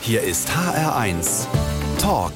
[0.00, 1.46] Hier ist HR1
[2.00, 2.32] Talk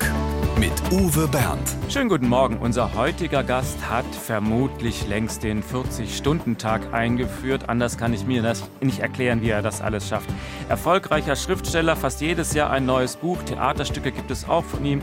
[0.59, 1.77] mit Uwe Bernd.
[1.89, 2.59] Schönen guten Morgen.
[2.59, 7.69] Unser heutiger Gast hat vermutlich längst den 40-Stunden-Tag eingeführt.
[7.69, 10.29] Anders kann ich mir das nicht erklären, wie er das alles schafft.
[10.69, 13.43] Erfolgreicher Schriftsteller, fast jedes Jahr ein neues Buch.
[13.45, 15.01] Theaterstücke gibt es auch von ihm.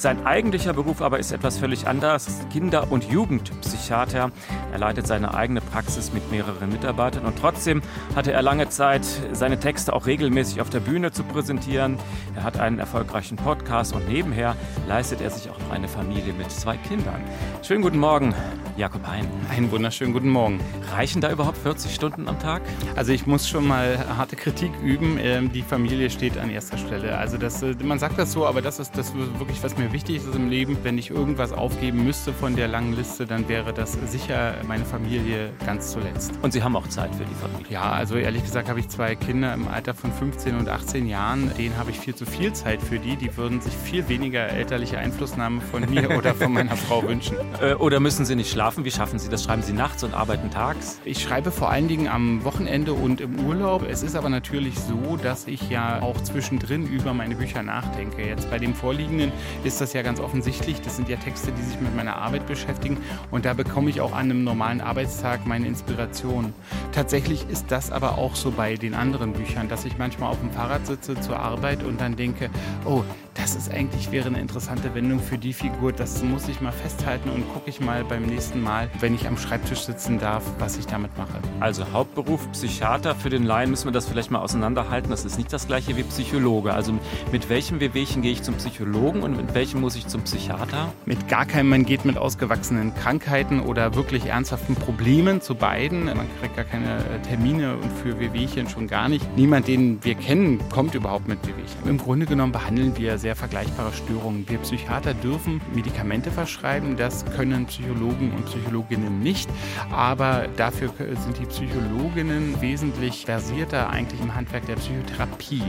[0.00, 2.38] Sein eigentlicher Beruf aber ist etwas völlig anderes.
[2.50, 4.30] Kinder- und Jugendpsychiater.
[4.72, 7.82] Er leitet seine eigene Praxis mit mehreren Mitarbeitern und trotzdem
[8.16, 11.98] hatte er lange Zeit, seine Texte auch regelmäßig auf der Bühne zu präsentieren.
[12.34, 14.56] Er hat einen erfolgreichen Podcast und nebenher
[14.88, 17.22] leistet er sich auch noch eine Familie mit zwei Kindern.
[17.60, 18.34] Schönen guten Morgen,
[18.78, 19.26] Jakob Hein.
[19.50, 20.60] Einen wunderschönen guten Morgen.
[20.94, 22.62] Reichen da überhaupt 40 Stunden am Tag?
[22.96, 25.18] Also ich muss schon mal harte Kritik üben.
[25.20, 27.18] Ähm, die Familie steht an erster Stelle.
[27.18, 30.16] Also das, äh, man sagt das so, aber das ist das wirklich, was mir wichtig
[30.16, 30.76] ist im Leben.
[30.82, 35.50] Wenn ich irgendwas aufgeben müsste von der langen Liste, dann wäre das sicher meine Familie
[35.66, 36.32] ganz zuletzt.
[36.42, 37.66] Und Sie haben auch Zeit für die Familie?
[37.70, 41.50] Ja, also ehrlich gesagt habe ich zwei Kinder im Alter von 15 und 18 Jahren.
[41.56, 43.16] Denen habe ich viel zu viel Zeit für die.
[43.16, 47.36] Die würden sich viel weniger elterliche Einflussnahme von mir oder von meiner Frau wünschen.
[47.60, 48.84] Äh, oder müssen Sie nicht schlafen?
[48.84, 49.44] Wie schaffen Sie das?
[49.44, 51.00] Schreiben Sie nachts und arbeiten tags?
[51.04, 53.84] Ich schreibe vor allen Dingen am Wochenende und im Urlaub.
[53.88, 58.26] Es ist aber natürlich so, dass ich ja auch zwischendrin über meine Bücher nachdenke.
[58.26, 59.32] Jetzt bei dem Vorliegenden
[59.64, 60.80] ist das ja ganz offensichtlich.
[60.80, 62.98] Das sind ja Texte, die sich mit meiner Arbeit beschäftigen.
[63.30, 66.52] Und da bekomme ich auch an einem normalen Arbeitstag meine Inspiration.
[66.92, 70.50] Tatsächlich ist das aber auch so bei den anderen Büchern, dass ich manchmal auf dem
[70.50, 72.50] Fahrrad sitze zur Arbeit und dann denke,
[72.84, 75.92] oh, das ist eigentlich wäre eine interessante Wendung für die Figur.
[75.92, 79.36] Das muss ich mal festhalten und gucke ich mal beim nächsten Mal, wenn ich am
[79.36, 81.40] Schreibtisch sitzen darf, was ich damit mache.
[81.60, 83.14] Also Hauptberuf Psychiater.
[83.14, 85.10] Für den Laien müssen wir das vielleicht mal auseinanderhalten.
[85.10, 86.74] Das ist nicht das gleiche wie Psychologe.
[86.74, 86.94] Also
[87.32, 90.92] mit welchem Wehwehchen gehe ich zum Psychologen und mit welchem muss ich zum Psychiater?
[91.06, 91.70] Mit gar keinem.
[91.70, 96.06] Man geht mit ausgewachsenen Krankheiten oder wirklich ernsthaften Problemen zu beiden.
[96.06, 99.24] Man kriegt gar keine äh, Termine und für Wehwehchen schon gar nicht.
[99.36, 101.88] Niemand, den wir kennen, kommt überhaupt mit Wehwehchen.
[101.88, 104.48] Im Grunde genommen behandeln wir sehr vergleichbare Störungen.
[104.48, 106.96] Wir Psychiater dürfen Medikamente verschreiben.
[106.96, 109.48] Das können Psychologen und Psychologinnen nicht.
[109.92, 115.62] Aber dafür sind die Psychologinnen wesentlich versierter eigentlich im Handwerk der Psychotherapie.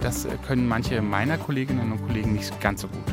[0.00, 3.04] Das können manche meiner Kolleginnen und Kollegen nicht ganz so gut.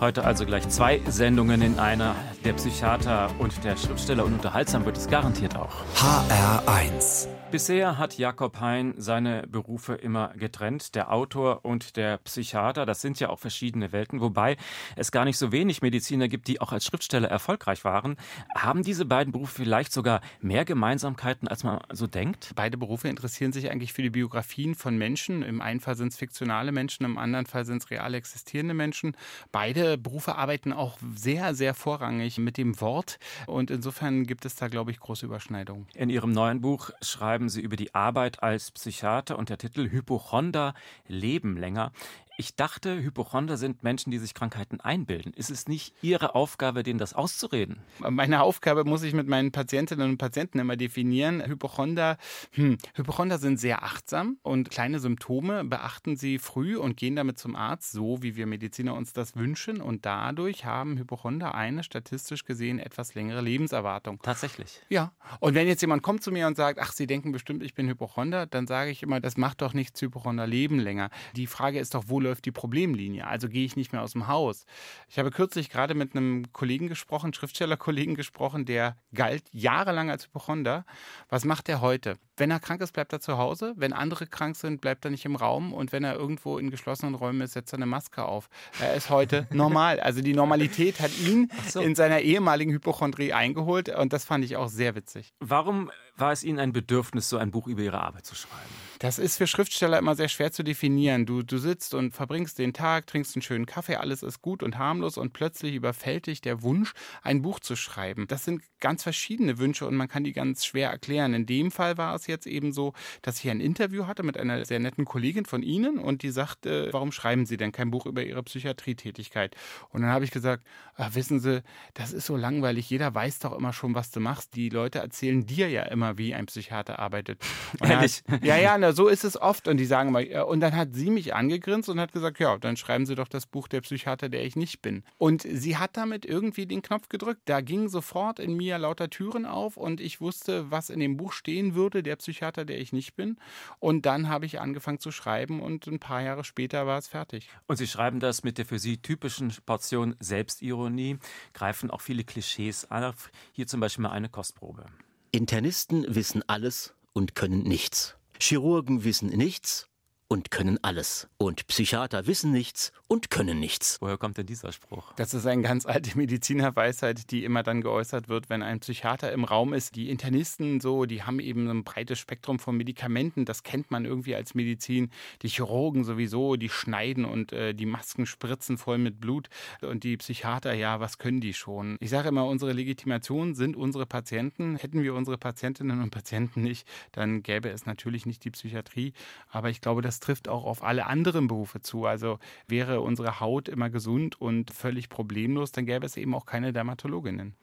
[0.00, 2.14] Heute also gleich zwei Sendungen in einer.
[2.44, 5.74] Der Psychiater und der Schriftsteller und unterhaltsam wird es garantiert auch.
[5.96, 12.84] HR1 Bisher hat Jakob Hein seine Berufe immer getrennt, der Autor und der Psychiater.
[12.84, 14.58] Das sind ja auch verschiedene Welten, wobei
[14.96, 18.16] es gar nicht so wenig Mediziner gibt, die auch als Schriftsteller erfolgreich waren.
[18.54, 22.52] Haben diese beiden Berufe vielleicht sogar mehr Gemeinsamkeiten, als man so denkt?
[22.54, 25.42] Beide Berufe interessieren sich eigentlich für die Biografien von Menschen.
[25.42, 29.16] Im einen Fall sind es fiktionale Menschen, im anderen Fall sind es real existierende Menschen.
[29.52, 34.68] Beide Berufe arbeiten auch sehr, sehr vorrangig mit dem Wort und insofern gibt es da,
[34.68, 35.86] glaube ich, große Überschneidungen.
[35.94, 40.74] In Ihrem neuen Buch schreiben Sie über die Arbeit als Psychiater und der Titel Hypochonder
[41.06, 41.92] Leben länger.
[42.40, 45.32] Ich dachte, Hypochonder sind Menschen, die sich Krankheiten einbilden.
[45.32, 47.80] Ist es nicht Ihre Aufgabe, denen das auszureden?
[47.98, 51.44] Meine Aufgabe muss ich mit meinen Patientinnen und Patienten immer definieren.
[51.44, 52.16] Hypochonder,
[52.52, 57.56] hm, Hypochonder sind sehr achtsam und kleine Symptome beachten sie früh und gehen damit zum
[57.56, 59.80] Arzt, so wie wir Mediziner uns das wünschen.
[59.80, 64.20] Und dadurch haben Hypochonder eine statistisch gesehen etwas längere Lebenserwartung.
[64.22, 64.80] Tatsächlich.
[64.90, 65.10] Ja.
[65.40, 67.88] Und wenn jetzt jemand kommt zu mir und sagt, ach, Sie denken bestimmt, ich bin
[67.88, 71.10] Hypochonder, dann sage ich immer, das macht doch nichts, Hypochonder leben länger.
[71.34, 73.26] Die Frage ist doch, wo läuft die Problemlinie?
[73.26, 74.64] Also gehe ich nicht mehr aus dem Haus.
[75.08, 80.84] Ich habe kürzlich gerade mit einem Kollegen gesprochen, Schriftstellerkollegen gesprochen, der galt jahrelang als Hypochonder.
[81.28, 82.16] Was macht er heute?
[82.36, 83.74] Wenn er krank ist, bleibt er zu Hause.
[83.76, 85.72] Wenn andere krank sind, bleibt er nicht im Raum.
[85.72, 88.48] Und wenn er irgendwo in geschlossenen Räumen ist, setzt er eine Maske auf.
[88.80, 89.98] Er ist heute normal.
[90.00, 91.80] Also die Normalität hat ihn so.
[91.80, 93.88] in seiner ehemaligen Hypochondrie eingeholt.
[93.88, 95.32] Und das fand ich auch sehr witzig.
[95.40, 98.88] Warum war es Ihnen ein Bedürfnis, so ein Buch über Ihre Arbeit zu schreiben?
[98.98, 101.24] Das ist für Schriftsteller immer sehr schwer zu definieren.
[101.24, 104.76] Du, du sitzt und verbringst den Tag, trinkst einen schönen Kaffee, alles ist gut und
[104.76, 108.26] harmlos und plötzlich überfällt dich der Wunsch, ein Buch zu schreiben.
[108.26, 111.32] Das sind ganz verschiedene Wünsche und man kann die ganz schwer erklären.
[111.32, 112.92] In dem Fall war es jetzt eben so,
[113.22, 116.88] dass ich ein Interview hatte mit einer sehr netten Kollegin von Ihnen und die sagte,
[116.90, 119.54] warum schreiben Sie denn kein Buch über Ihre Psychiatrietätigkeit?
[119.90, 120.66] Und dann habe ich gesagt,
[120.96, 121.62] ach, wissen Sie,
[121.94, 122.90] das ist so langweilig.
[122.90, 124.56] Jeder weiß doch immer schon, was du machst.
[124.56, 127.42] Die Leute erzählen dir ja immer, wie ein Psychiater arbeitet.
[127.82, 128.22] Ehrlich?
[128.28, 129.68] Hat, ja, ja, na, so ist es oft.
[129.68, 132.76] Und die sagen immer, und dann hat sie mich angegrinst und hat gesagt, ja, dann
[132.76, 135.04] schreiben Sie doch das Buch Der Psychiater, der ich nicht bin.
[135.18, 137.42] Und sie hat damit irgendwie den Knopf gedrückt.
[137.46, 141.32] Da gingen sofort in mir lauter Türen auf und ich wusste, was in dem Buch
[141.32, 143.36] stehen würde, der Psychiater, der ich nicht bin.
[143.80, 147.48] Und dann habe ich angefangen zu schreiben und ein paar Jahre später war es fertig.
[147.66, 151.18] Und Sie schreiben das mit der für Sie typischen Portion Selbstironie,
[151.52, 153.30] greifen auch viele Klischees auf.
[153.52, 154.86] Hier zum Beispiel mal eine Kostprobe.
[155.30, 158.16] Internisten wissen alles und können nichts.
[158.38, 159.87] Chirurgen wissen nichts
[160.28, 161.26] und können alles.
[161.38, 163.96] Und Psychiater wissen nichts und können nichts.
[164.00, 165.14] Woher kommt denn dieser Spruch?
[165.14, 169.44] Das ist eine ganz alte Medizinerweisheit, die immer dann geäußert wird, wenn ein Psychiater im
[169.44, 169.96] Raum ist.
[169.96, 173.46] Die Internisten so, die haben eben ein breites Spektrum von Medikamenten.
[173.46, 175.10] Das kennt man irgendwie als Medizin.
[175.40, 179.48] Die Chirurgen sowieso, die schneiden und äh, die Masken spritzen voll mit Blut.
[179.80, 181.96] Und die Psychiater, ja, was können die schon?
[182.00, 184.76] Ich sage immer, unsere Legitimation sind unsere Patienten.
[184.76, 189.14] Hätten wir unsere Patientinnen und Patienten nicht, dann gäbe es natürlich nicht die Psychiatrie.
[189.48, 192.06] Aber ich glaube, trifft auch auf alle anderen Berufe zu.
[192.06, 196.72] Also wäre unsere Haut immer gesund und völlig problemlos, dann gäbe es eben auch keine
[196.72, 197.54] Dermatologinnen.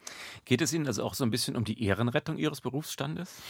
[0.46, 3.42] Geht es Ihnen also auch so ein bisschen um die Ehrenrettung Ihres Berufsstandes?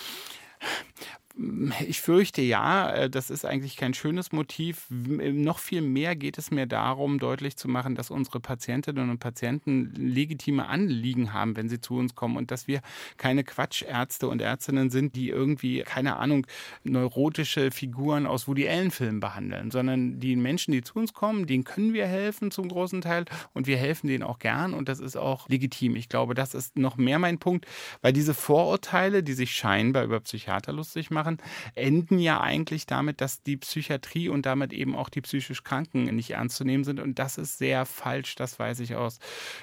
[1.85, 4.85] Ich fürchte ja, äh, das ist eigentlich kein schönes Motiv.
[4.89, 9.91] Noch viel mehr geht es mir darum, deutlich zu machen, dass unsere Patientinnen und Patienten
[9.95, 12.79] legitime Anliegen haben, wenn sie zu uns kommen und dass wir
[13.17, 16.47] keine Quatschärzte und Ärztinnen sind, die irgendwie, keine Ahnung,
[16.83, 21.93] neurotische Figuren aus Woody Allen-Filmen behandeln, sondern die Menschen, die zu uns kommen, denen können
[21.93, 25.49] wir helfen zum großen Teil und wir helfen denen auch gern und das ist auch
[25.49, 25.97] legitim.
[25.97, 27.65] Ich glaube, das ist noch mehr mein Punkt,
[28.01, 31.38] weil diese Vorurteile, die sich scheinbar über Psychiater lustig machen, machen,
[31.74, 36.31] enden ja eigentlich damit, dass die Psychiatrie und damit eben auch die psychisch Kranken nicht
[36.31, 37.00] ernst zu nehmen sind.
[37.00, 39.19] Und das ist sehr falsch, das weiß ich aus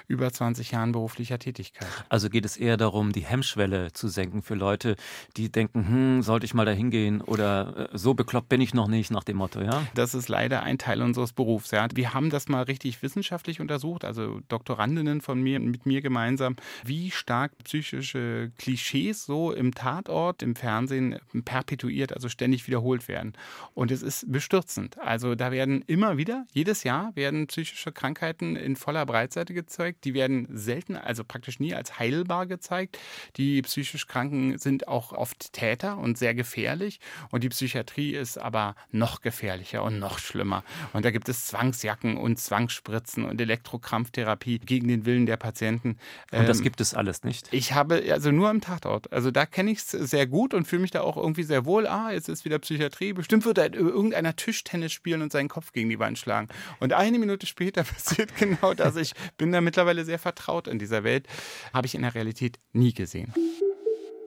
[0.09, 1.89] über 20 Jahren beruflicher Tätigkeit.
[2.09, 4.97] Also geht es eher darum, die Hemmschwelle zu senken für Leute,
[5.37, 8.89] die denken, hm, sollte ich mal da hingehen oder äh, so bekloppt bin ich noch
[8.89, 9.87] nicht nach dem Motto, ja?
[9.95, 11.87] Das ist leider ein Teil unseres Berufs, ja.
[11.95, 17.11] Wir haben das mal richtig wissenschaftlich untersucht, also Doktorandinnen von mir mit mir gemeinsam, wie
[17.11, 23.35] stark psychische Klischees so im Tatort, im Fernsehen, im perpetuiert, also ständig wiederholt werden.
[23.75, 24.99] Und es ist bestürzend.
[24.99, 30.07] Also da werden immer wieder, jedes Jahr werden psychische Krankheiten in voller Breitseite gezeigt.
[30.07, 32.99] Die werden selten, also praktisch nie als heilbar gezeigt.
[33.37, 37.01] Die psychisch Kranken sind auch oft Täter und sehr gefährlich.
[37.31, 40.65] Und die Psychiatrie ist aber noch gefährlicher und noch schlimmer.
[40.95, 45.99] Und da gibt es Zwangsjacken und Zwangsspritzen und Elektrokrampftherapie gegen den Willen der Patienten.
[46.33, 47.49] Und das ähm, gibt es alles nicht?
[47.53, 49.13] Ich habe, also nur im Tatort.
[49.13, 51.65] Also da kenne ich es sehr gut und fühle mich da auch irgendwie irgendwie sehr
[51.65, 53.13] wohl, ah, jetzt ist wieder Psychiatrie.
[53.13, 56.49] Bestimmt wird er irgendeiner Tischtennis spielen und seinen Kopf gegen die Wand schlagen.
[56.81, 58.97] Und eine Minute später passiert genau das.
[58.97, 61.27] Ich bin da mittlerweile sehr vertraut in dieser Welt.
[61.73, 63.33] Habe ich in der Realität nie gesehen.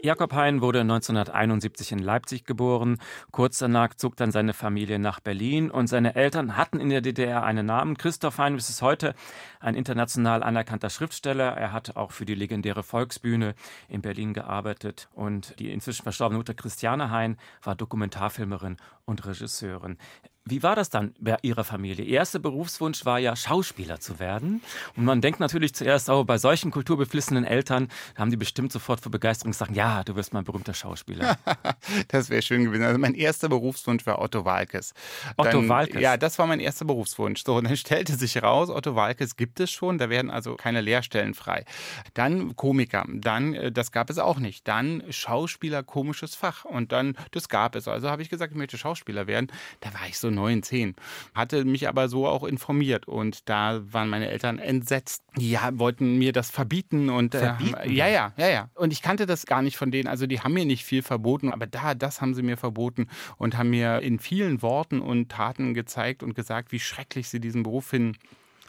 [0.05, 2.99] Jakob Hein wurde 1971 in Leipzig geboren.
[3.31, 7.43] Kurz danach zog dann seine Familie nach Berlin und seine Eltern hatten in der DDR
[7.43, 7.97] einen Namen.
[7.97, 9.15] Christoph Hein ist heute
[9.59, 11.57] ein international anerkannter Schriftsteller.
[11.57, 13.55] Er hat auch für die legendäre Volksbühne
[13.89, 19.97] in Berlin gearbeitet und die inzwischen verstorbene Mutter Christiane Hein war Dokumentarfilmerin und Regisseurin.
[20.47, 22.05] Wie war das dann bei Ihrer Familie?
[22.05, 24.61] Ihr erster Berufswunsch war ja, Schauspieler zu werden.
[24.95, 29.11] Und man denkt natürlich zuerst, oh, bei solchen kulturbeflissenen Eltern haben die bestimmt sofort vor
[29.11, 31.39] Begeisterung gesagt, ja, du wirst mal ein berühmter Schauspieler.
[32.09, 32.83] das wäre schön gewesen.
[32.83, 34.93] Also mein erster Berufswunsch war Otto Walkes.
[35.35, 35.99] Otto dann, Walkes?
[35.99, 37.43] Ja, das war mein erster Berufswunsch.
[37.43, 40.81] So, und dann stellte sich raus, Otto Walkes gibt es schon, da werden also keine
[40.81, 41.65] Lehrstellen frei.
[42.13, 44.67] Dann Komiker, dann, äh, das gab es auch nicht.
[44.67, 46.65] Dann Schauspieler, komisches Fach.
[46.65, 47.87] Und dann, das gab es.
[47.87, 49.51] Also habe ich gesagt, ich möchte Schauspieler werden.
[49.79, 50.95] Da war ich so neun, zehn.
[51.33, 55.23] Hatte mich aber so auch informiert und da waren meine Eltern entsetzt.
[55.37, 57.75] Die wollten mir das verbieten und äh, verbieten?
[57.75, 58.69] Äh, ja, ja, ja, ja.
[58.75, 60.07] Und ich kannte das gar nicht von denen.
[60.07, 63.57] Also die haben mir nicht viel verboten, aber da, das haben sie mir verboten und
[63.57, 67.85] haben mir in vielen Worten und Taten gezeigt und gesagt, wie schrecklich sie diesen Beruf
[67.85, 68.17] finden.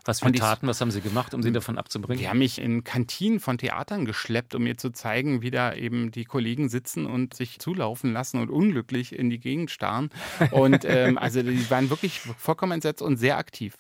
[0.06, 2.20] Was für Taten, was haben Sie gemacht, um Sie davon abzubringen?
[2.20, 6.12] Die haben mich in Kantinen von Theatern geschleppt, um mir zu zeigen, wie da eben
[6.12, 10.10] die Kollegen sitzen und sich zulaufen lassen und unglücklich in die Gegend starren.
[10.52, 13.76] Und ähm, also die waren wirklich vollkommen entsetzt und sehr aktiv.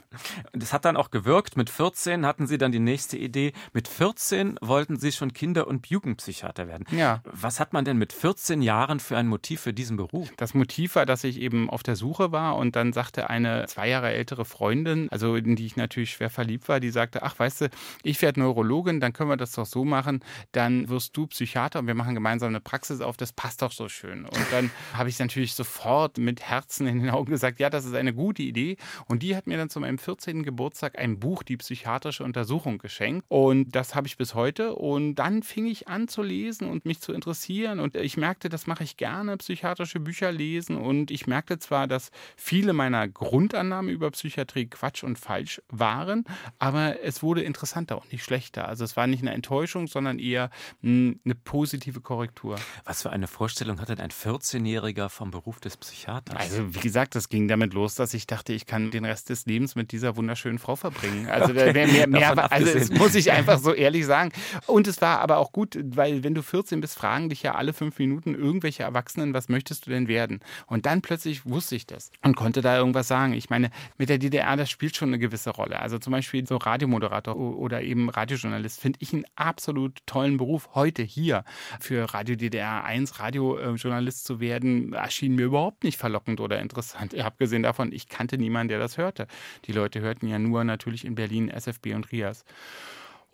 [0.52, 1.56] Das hat dann auch gewirkt.
[1.56, 3.52] Mit 14 hatten Sie dann die nächste Idee.
[3.72, 6.86] Mit 14 wollten Sie schon Kinder- und Jugendpsychiater werden.
[6.90, 7.22] Ja.
[7.24, 10.32] Was hat man denn mit 14 Jahren für ein Motiv für diesen Beruf?
[10.36, 13.88] Das Motiv war, dass ich eben auf der Suche war und dann sagte eine zwei
[13.88, 17.62] Jahre ältere Freundin, also in die ich natürlich schwer verliebt war, die sagte, ach weißt
[17.62, 17.70] du,
[18.02, 20.20] ich werde Neurologin, dann können wir das doch so machen,
[20.52, 23.88] dann wirst du Psychiater und wir machen gemeinsam eine Praxis auf, das passt doch so
[23.88, 24.24] schön.
[24.24, 27.94] Und dann habe ich natürlich sofort mit Herzen in den Augen gesagt, ja, das ist
[27.94, 28.76] eine gute Idee.
[29.06, 30.42] Und die hat mir dann zu meinem 14.
[30.42, 33.26] Geburtstag ein Buch, die psychiatrische Untersuchung, geschenkt.
[33.28, 34.74] Und das habe ich bis heute.
[34.74, 37.80] Und dann fing ich an zu lesen und mich zu interessieren.
[37.80, 40.76] Und ich merkte, das mache ich gerne, psychiatrische Bücher lesen.
[40.76, 46.24] Und ich merkte zwar, dass viele meiner Grundannahmen über Psychiatrie Quatsch und falsch waren, Jahren,
[46.58, 48.68] aber es wurde interessanter und nicht schlechter.
[48.68, 50.50] Also es war nicht eine Enttäuschung, sondern eher
[50.82, 52.56] hm, eine positive Korrektur.
[52.84, 56.36] Was für eine Vorstellung hat denn ein 14-Jähriger vom Beruf des Psychiaters?
[56.36, 59.46] Also wie gesagt, das ging damit los, dass ich dachte, ich kann den Rest des
[59.46, 61.28] Lebens mit dieser wunderschönen Frau verbringen.
[61.28, 64.32] Also okay, mehr, mehr, mehr also das muss ich einfach so ehrlich sagen.
[64.66, 67.72] Und es war aber auch gut, weil wenn du 14 bist, fragen dich ja alle
[67.72, 70.40] fünf Minuten irgendwelche Erwachsenen, was möchtest du denn werden?
[70.66, 73.32] Und dann plötzlich wusste ich das und konnte da irgendwas sagen.
[73.32, 75.78] Ich meine, mit der DDR, das spielt schon eine gewisse Rolle.
[75.86, 80.70] Also zum Beispiel so Radiomoderator oder eben Radiojournalist finde ich einen absolut tollen Beruf.
[80.74, 81.44] Heute hier
[81.78, 87.16] für Radio DDR 1 Radiojournalist zu werden, erschien mir überhaupt nicht verlockend oder interessant.
[87.16, 89.28] Abgesehen davon, ich kannte niemanden, der das hörte.
[89.66, 92.44] Die Leute hörten ja nur natürlich in Berlin SFB und Rias.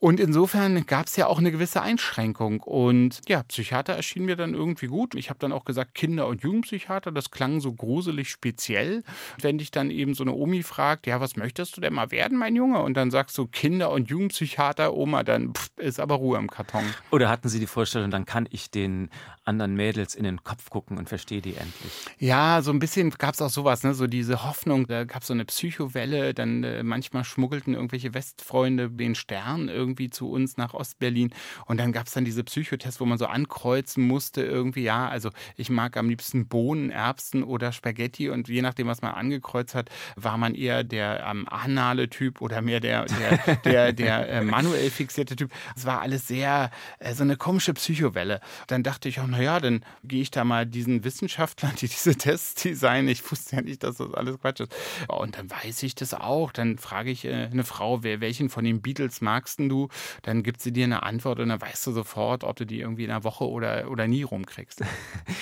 [0.03, 2.59] Und insofern gab es ja auch eine gewisse Einschränkung.
[2.59, 5.15] Und ja, Psychiater erschien mir dann irgendwie gut.
[5.15, 9.05] Ich habe dann auch gesagt, Kinder- und Jugendpsychiater, das klang so gruselig speziell.
[9.41, 12.37] Wenn dich dann eben so eine Omi fragt, ja, was möchtest du denn mal werden,
[12.37, 12.83] mein Junge?
[12.83, 16.83] Und dann sagst du Kinder- und Jugendpsychiater, Oma, dann pff, ist aber Ruhe im Karton.
[17.13, 19.09] Oder hatten Sie die Vorstellung, dann kann ich den
[19.45, 21.93] anderen Mädels in den Kopf gucken und verstehe die endlich?
[22.19, 23.95] Ja, so ein bisschen gab es auch sowas, ne?
[23.95, 28.91] so diese Hoffnung, da gab es so eine Psychowelle, dann äh, manchmal schmuggelten irgendwelche Westfreunde
[28.91, 31.31] den Stern irgendwie irgendwie zu uns nach Ostberlin.
[31.67, 35.31] Und dann gab es dann diese Psychotests, wo man so ankreuzen musste, irgendwie, ja, also
[35.57, 38.31] ich mag am liebsten Bohnen, Erbsen oder Spaghetti.
[38.31, 42.63] Und je nachdem, was man angekreuzt hat, war man eher der ähm, anale Typ oder
[42.63, 45.53] mehr der, der, der, der äh, manuell fixierte Typ.
[45.77, 48.41] Es war alles sehr, äh, so eine komische Psychowelle.
[48.67, 52.63] Dann dachte ich auch, naja, dann gehe ich da mal diesen Wissenschaftlern, die diese Tests
[52.63, 53.09] designen.
[53.09, 54.75] Ich wusste ja nicht, dass das alles Quatsch ist.
[55.09, 56.53] Und dann weiß ich das auch.
[56.53, 59.82] Dann frage ich äh, eine Frau, wer, welchen von den Beatles magst du?
[60.23, 63.05] Dann gibt sie dir eine Antwort und dann weißt du sofort, ob du die irgendwie
[63.05, 64.83] in einer Woche oder, oder nie rumkriegst.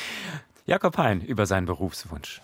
[0.67, 2.41] Jakob Hein über seinen Berufswunsch.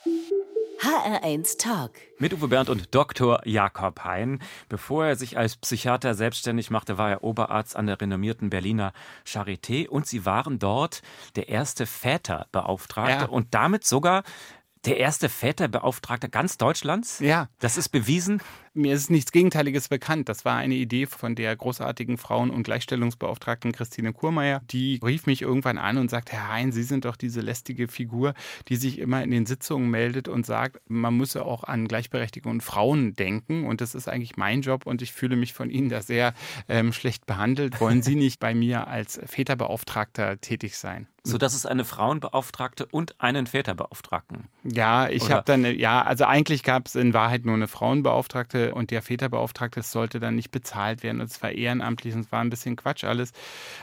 [0.80, 1.92] HR1 Talk.
[2.18, 3.40] Mit Uwe Bernd und Dr.
[3.46, 4.40] Jakob Hein.
[4.68, 8.92] Bevor er sich als Psychiater selbstständig machte, war er Oberarzt an der renommierten Berliner
[9.26, 11.02] Charité und Sie waren dort
[11.34, 13.30] der erste Väterbeauftragte ja.
[13.30, 14.22] und damit sogar
[14.84, 17.20] der erste Väterbeauftragte ganz Deutschlands?
[17.20, 17.48] Ja.
[17.58, 18.42] Das ist bewiesen?
[18.76, 20.28] Mir ist nichts Gegenteiliges bekannt.
[20.28, 24.60] Das war eine Idee von der großartigen Frauen- und Gleichstellungsbeauftragten Christine Kurmeier.
[24.70, 28.34] Die rief mich irgendwann an und sagte, Herr Hein, Sie sind doch diese lästige Figur,
[28.68, 32.62] die sich immer in den Sitzungen meldet und sagt, man müsse auch an Gleichberechtigung und
[32.62, 33.64] Frauen denken.
[33.64, 36.34] Und das ist eigentlich mein Job und ich fühle mich von Ihnen da sehr
[36.68, 37.80] ähm, schlecht behandelt.
[37.80, 41.06] Wollen Sie nicht bei mir als Väterbeauftragter tätig sein?
[41.24, 44.44] So dass es eine Frauenbeauftragte und einen Väterbeauftragten.
[44.62, 48.90] Ja, ich habe dann, ja, also eigentlich gab es in Wahrheit nur eine Frauenbeauftragte und
[48.90, 51.20] der Väterbeauftragte sollte dann nicht bezahlt werden.
[51.20, 53.32] Und es war ehrenamtlich und es war ein bisschen Quatsch alles.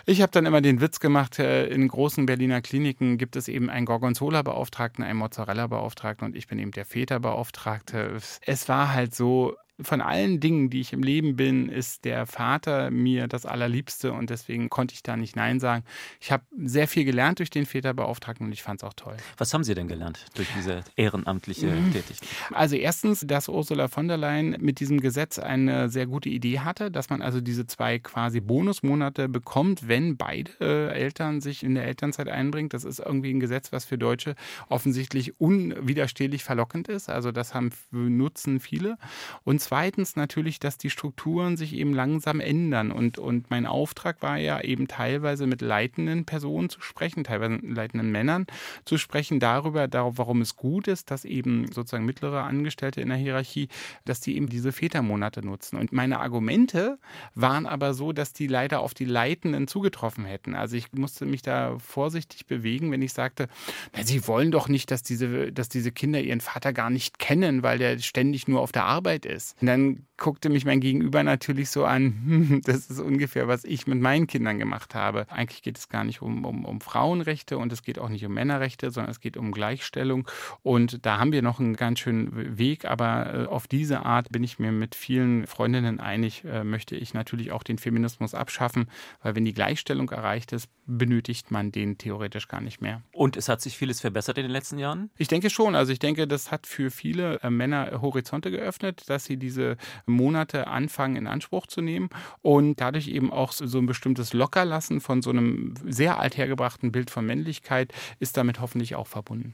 [0.05, 3.69] Ich habe dann immer den Witz gemacht, äh, in großen Berliner Kliniken gibt es eben
[3.69, 8.17] einen Gorgonzola-Beauftragten, einen Mozzarella-Beauftragten und ich bin eben der Väterbeauftragte.
[8.45, 12.91] Es war halt so, von allen Dingen, die ich im Leben bin, ist der Vater
[12.91, 15.83] mir das Allerliebste und deswegen konnte ich da nicht Nein sagen.
[16.19, 19.17] Ich habe sehr viel gelernt durch den Väterbeauftragten und ich fand es auch toll.
[19.37, 21.91] Was haben Sie denn gelernt durch diese ehrenamtliche mhm.
[21.91, 22.29] Tätigkeit?
[22.51, 26.91] Also erstens, dass Ursula von der Leyen mit diesem Gesetz eine sehr gute Idee hatte,
[26.91, 32.29] dass man also diese zwei quasi Bonusmonate bekommt, wenn beide Eltern sich in der Elternzeit
[32.29, 32.73] einbringt.
[32.73, 34.35] Das ist irgendwie ein Gesetz, was für Deutsche
[34.69, 37.09] offensichtlich unwiderstehlich verlockend ist.
[37.09, 38.97] Also das haben nutzen viele.
[39.43, 42.91] Und zweitens natürlich, dass die Strukturen sich eben langsam ändern.
[42.91, 47.75] Und, und mein Auftrag war ja eben teilweise mit leitenden Personen zu sprechen, teilweise mit
[47.75, 48.45] leitenden Männern
[48.85, 53.17] zu sprechen, darüber, darauf, warum es gut ist, dass eben sozusagen mittlere Angestellte in der
[53.17, 53.69] Hierarchie,
[54.05, 55.77] dass die eben diese Vätermonate nutzen.
[55.77, 56.99] Und meine Argumente
[57.35, 60.55] waren aber so, dass die leider auf die Leitenden zugetroffen hätten.
[60.55, 63.47] Also ich musste mich da vorsichtig bewegen, wenn ich sagte,
[63.95, 67.63] na, sie wollen doch nicht, dass diese, dass diese Kinder ihren Vater gar nicht kennen,
[67.63, 69.52] weil der ständig nur auf der Arbeit ist.
[69.61, 73.99] Und dann guckte mich mein Gegenüber natürlich so an, das ist ungefähr, was ich mit
[73.99, 75.25] meinen Kindern gemacht habe.
[75.29, 78.33] Eigentlich geht es gar nicht um, um, um Frauenrechte und es geht auch nicht um
[78.33, 80.27] Männerrechte, sondern es geht um Gleichstellung.
[80.61, 84.43] Und da haben wir noch einen ganz schönen Weg, aber äh, auf diese Art bin
[84.43, 88.87] ich mir mit vielen Freundinnen einig, äh, möchte ich natürlich auch den Feminismus abschaffen,
[89.21, 93.01] weil wenn die Gleichstellung erreicht ist, benötigt man den theoretisch gar nicht mehr.
[93.13, 95.09] Und es hat sich vieles verbessert in den letzten Jahren?
[95.17, 95.75] Ich denke schon.
[95.75, 100.67] Also ich denke, das hat für viele äh, Männer Horizonte geöffnet, dass sie diese Monate
[100.67, 102.09] anfangen in Anspruch zu nehmen
[102.41, 107.25] und dadurch eben auch so ein bestimmtes Lockerlassen von so einem sehr althergebrachten Bild von
[107.25, 109.53] Männlichkeit ist damit hoffentlich auch verbunden.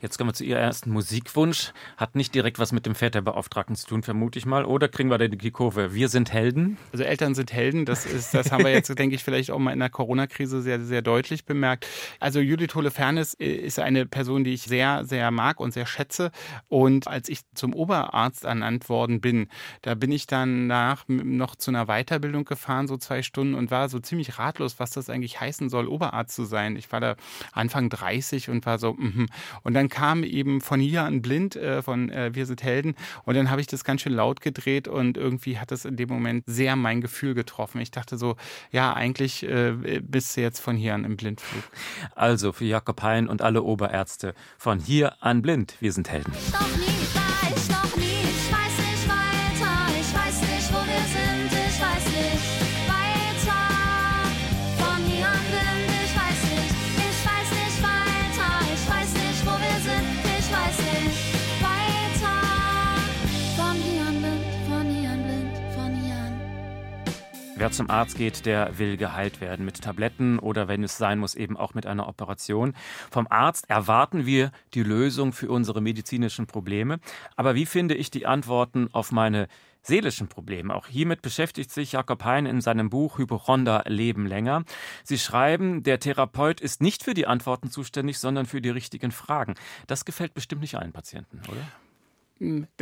[0.00, 1.72] Jetzt kommen wir zu Ihrem ersten Musikwunsch.
[1.96, 4.64] Hat nicht direkt was mit dem Väterbeauftragten zu tun, vermute ich mal.
[4.64, 5.94] Oder kriegen wir da die Kurve?
[5.94, 6.76] Wir sind Helden?
[6.92, 7.84] Also Eltern sind Helden.
[7.84, 10.80] Das, ist, das haben wir jetzt, denke ich, vielleicht auch mal in der Corona-Krise sehr,
[10.80, 11.86] sehr deutlich bemerkt.
[12.18, 16.30] Also Judith Holofernes ist eine Person, die ich sehr, sehr mag und sehr schätze.
[16.68, 19.48] Und als ich zum Oberarzt ernannt worden bin, bin.
[19.82, 23.88] Da bin ich dann nach noch zu einer Weiterbildung gefahren, so zwei Stunden und war
[23.88, 26.74] so ziemlich ratlos, was das eigentlich heißen soll, Oberarzt zu sein.
[26.74, 27.14] Ich war da
[27.52, 29.26] Anfang 30 und war so, mm
[29.62, 32.94] und dann kam eben von hier an blind äh, von äh, Wir sind Helden
[33.24, 36.08] und dann habe ich das ganz schön laut gedreht und irgendwie hat es in dem
[36.08, 37.80] Moment sehr mein Gefühl getroffen.
[37.80, 38.36] Ich dachte so,
[38.72, 41.62] ja, eigentlich äh, bist du jetzt von hier an im Blindflug.
[42.14, 45.76] Also für Jakob Hein und alle Oberärzte von hier an blind.
[45.80, 46.32] Wir sind Helden.
[46.52, 47.59] Doch nie.
[67.60, 71.34] Wer zum Arzt geht, der will geheilt werden mit Tabletten oder wenn es sein muss,
[71.34, 72.72] eben auch mit einer Operation.
[73.10, 77.00] Vom Arzt erwarten wir die Lösung für unsere medizinischen Probleme.
[77.36, 79.46] Aber wie finde ich die Antworten auf meine
[79.82, 80.74] seelischen Probleme?
[80.74, 84.64] Auch hiermit beschäftigt sich Jakob Hein in seinem Buch Hypochonder Leben länger.
[85.04, 89.54] Sie schreiben, der Therapeut ist nicht für die Antworten zuständig, sondern für die richtigen Fragen.
[89.86, 91.60] Das gefällt bestimmt nicht allen Patienten, oder?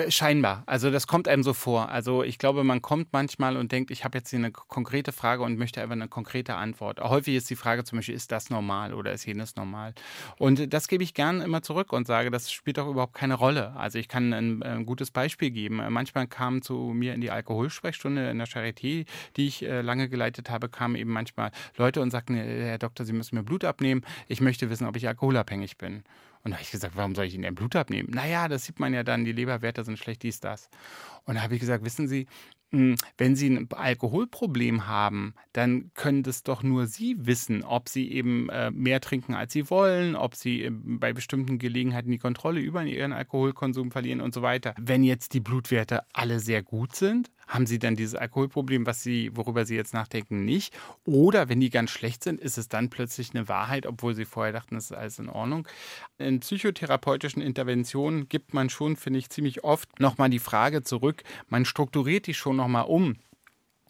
[0.09, 0.62] Scheinbar.
[0.67, 1.88] Also das kommt einem so vor.
[1.88, 5.43] Also ich glaube, man kommt manchmal und denkt, ich habe jetzt hier eine konkrete Frage
[5.43, 7.00] und möchte einfach eine konkrete Antwort.
[7.00, 9.95] Häufig ist die Frage zum Beispiel, ist das normal oder ist jenes normal?
[10.38, 13.75] Und das gebe ich gern immer zurück und sage, das spielt doch überhaupt keine Rolle.
[13.75, 15.83] Also ich kann ein, ein gutes Beispiel geben.
[15.88, 20.50] Manchmal kamen zu mir in die Alkoholsprechstunde in der Charité, die ich äh, lange geleitet
[20.50, 24.03] habe, kamen eben manchmal Leute und sagten, Herr Doktor, Sie müssen mir Blut abnehmen.
[24.29, 26.05] Ich möchte wissen, ob ich alkoholabhängig bin.
[26.45, 28.11] Und da habe ich gesagt, warum soll ich Ihnen denn Blut abnehmen?
[28.12, 30.68] Naja, das sieht man ja dann, die Leberwerte sind schlecht, dies, das.
[31.25, 32.26] Und da habe ich gesagt, wissen Sie,
[32.70, 38.50] wenn Sie ein Alkoholproblem haben, dann können das doch nur Sie wissen, ob Sie eben
[38.50, 42.82] äh, mehr trinken, als Sie wollen, ob Sie äh, bei bestimmten Gelegenheiten die Kontrolle über
[42.84, 44.75] Ihren Alkoholkonsum verlieren und so weiter.
[44.78, 49.30] Wenn jetzt die Blutwerte alle sehr gut sind, haben Sie dann dieses Alkoholproblem, was Sie,
[49.34, 50.76] worüber Sie jetzt nachdenken, nicht?
[51.04, 54.52] Oder wenn die ganz schlecht sind, ist es dann plötzlich eine Wahrheit, obwohl Sie vorher
[54.52, 55.66] dachten, es ist alles in Ordnung?
[56.18, 61.64] In psychotherapeutischen Interventionen gibt man schon, finde ich, ziemlich oft nochmal die Frage zurück, man
[61.64, 63.17] strukturiert die schon nochmal um.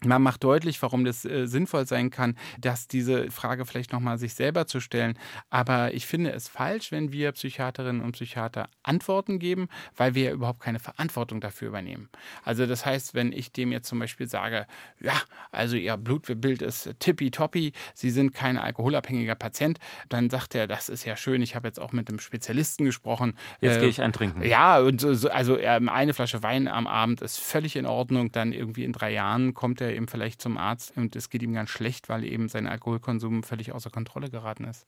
[0.05, 4.35] Man macht deutlich, warum das äh, sinnvoll sein kann, dass diese Frage vielleicht nochmal sich
[4.35, 5.19] selber zu stellen.
[5.51, 10.33] Aber ich finde es falsch, wenn wir Psychiaterinnen und Psychiater Antworten geben, weil wir ja
[10.33, 12.09] überhaupt keine Verantwortung dafür übernehmen.
[12.45, 14.67] Also das heißt, wenn ich dem jetzt zum Beispiel sage,
[15.01, 15.15] ja,
[15.51, 21.05] also Ihr Blutbild ist tippitoppi, Sie sind kein alkoholabhängiger Patient, dann sagt er, das ist
[21.05, 23.35] ja schön, ich habe jetzt auch mit einem Spezialisten gesprochen.
[23.61, 24.43] Jetzt Äh, gehe ich ein Trinken.
[24.45, 28.33] ja, und so, so- also ähm, eine Flasche Wein am Abend ist völlig in Ordnung.
[28.33, 31.53] Dann irgendwie in drei Jahren kommt er eben vielleicht zum Arzt und es geht ihm
[31.53, 34.87] ganz schlecht, weil eben sein Alkoholkonsum völlig außer Kontrolle geraten ist.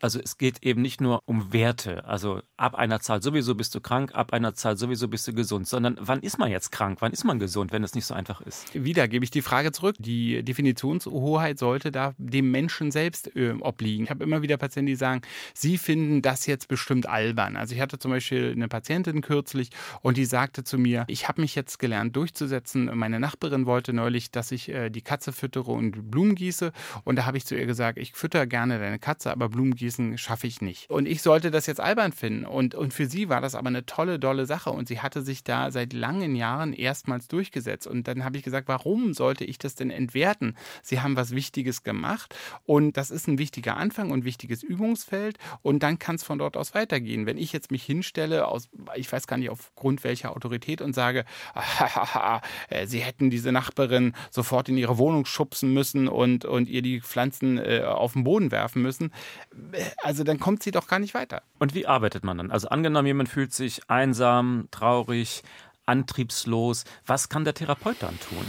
[0.00, 3.80] Also es geht eben nicht nur um Werte, also ab einer Zahl sowieso bist du
[3.80, 7.12] krank, ab einer Zahl sowieso bist du gesund, sondern wann ist man jetzt krank, wann
[7.12, 8.74] ist man gesund, wenn es nicht so einfach ist?
[8.74, 9.96] Wieder gebe ich die Frage zurück.
[9.98, 14.04] Die Definitionshoheit sollte da dem Menschen selbst äh, obliegen.
[14.04, 15.22] Ich habe immer wieder Patienten, die sagen,
[15.54, 17.56] sie finden das jetzt bestimmt albern.
[17.56, 19.70] Also ich hatte zum Beispiel eine Patientin kürzlich
[20.02, 22.90] und die sagte zu mir, ich habe mich jetzt gelernt durchzusetzen.
[22.96, 26.72] Meine Nachbarin wollte neulich, dass ich äh, die Katze füttere und Blumen gieße.
[27.04, 30.18] Und da habe ich zu ihr gesagt, ich fütter gerne deine Katze, aber Blumen gießen
[30.18, 30.90] schaffe ich nicht.
[30.90, 32.44] Und ich sollte das jetzt albern finden.
[32.44, 34.70] Und, und für sie war das aber eine tolle, dolle Sache.
[34.70, 37.86] Und sie hatte sich da seit langen Jahren erstmals durchgesetzt.
[37.86, 40.56] Und dann habe ich gesagt, warum sollte ich das denn entwerten?
[40.82, 45.38] Sie haben was Wichtiges gemacht und das ist ein wichtiger Anfang und wichtiges Übungsfeld.
[45.62, 47.26] Und dann kann es von dort aus weitergehen.
[47.26, 51.24] Wenn ich jetzt mich hinstelle, aus, ich weiß gar nicht aufgrund welcher Autorität und sage,
[52.68, 57.00] äh, sie hätten diese Nachbarin sofort in ihre Wohnung schubsen müssen und, und ihr die
[57.00, 59.12] Pflanzen äh, auf den Boden werfen müssen,
[60.02, 61.42] also dann kommt sie doch gar nicht weiter.
[61.58, 62.50] Und wie arbeitet man dann?
[62.50, 65.42] Also angenommen, jemand fühlt sich einsam, traurig,
[65.86, 68.46] antriebslos, was kann der Therapeut dann tun?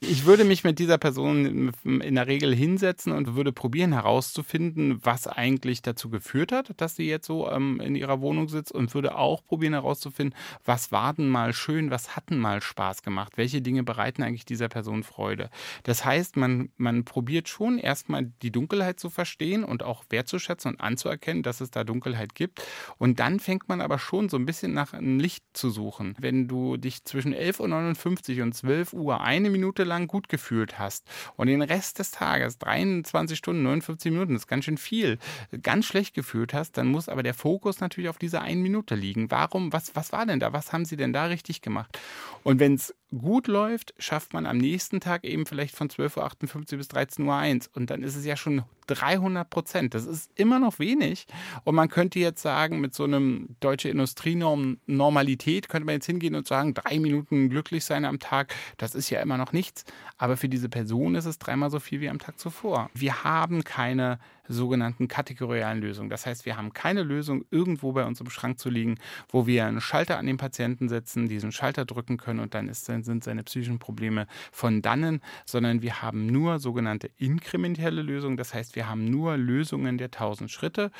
[0.00, 5.26] Ich würde mich mit dieser Person in der Regel hinsetzen und würde probieren herauszufinden, was
[5.26, 9.16] eigentlich dazu geführt hat, dass sie jetzt so ähm, in ihrer Wohnung sitzt und würde
[9.16, 13.60] auch probieren herauszufinden, was war denn mal schön, was hat denn mal Spaß gemacht, welche
[13.60, 15.50] Dinge bereiten eigentlich dieser Person Freude.
[15.82, 20.80] Das heißt, man, man probiert schon erstmal die Dunkelheit zu verstehen und auch wertzuschätzen und
[20.80, 22.62] anzuerkennen, dass es da Dunkelheit gibt.
[22.98, 26.14] Und dann fängt man aber schon so ein bisschen nach einem Licht zu suchen.
[26.20, 31.08] Wenn du dich zwischen 11.59 Uhr und 12 Uhr eine Minute lang gut gefühlt hast
[31.36, 35.18] und den Rest des Tages, 23 Stunden, 59 Minuten, das ist ganz schön viel,
[35.62, 39.30] ganz schlecht gefühlt hast, dann muss aber der Fokus natürlich auf dieser einen Minute liegen.
[39.30, 40.52] Warum, was, was war denn da?
[40.52, 41.98] Was haben sie denn da richtig gemacht?
[42.44, 46.78] Und wenn es gut läuft, schafft man am nächsten Tag eben vielleicht von 12.58 Uhr
[46.78, 47.76] bis 13.01 Uhr.
[47.76, 49.94] Und dann ist es ja schon 300 Prozent.
[49.94, 51.26] Das ist immer noch wenig.
[51.64, 56.34] Und man könnte jetzt sagen, mit so einem deutsche Industrienorm Normalität könnte man jetzt hingehen
[56.34, 59.84] und sagen, drei Minuten glücklich sein am Tag, das ist ja immer noch nichts.
[60.16, 62.90] Aber für diese Person ist es dreimal so viel wie am Tag zuvor.
[62.94, 64.18] Wir haben keine
[64.48, 66.10] sogenannten kategorialen Lösungen.
[66.10, 68.96] Das heißt, wir haben keine Lösung irgendwo bei uns im Schrank zu liegen,
[69.28, 72.86] wo wir einen Schalter an den Patienten setzen, diesen Schalter drücken können und dann ist,
[72.86, 78.36] sind seine psychischen Probleme von dannen, sondern wir haben nur sogenannte inkrementelle Lösungen.
[78.36, 80.90] Das heißt, wir haben nur Lösungen der tausend Schritte.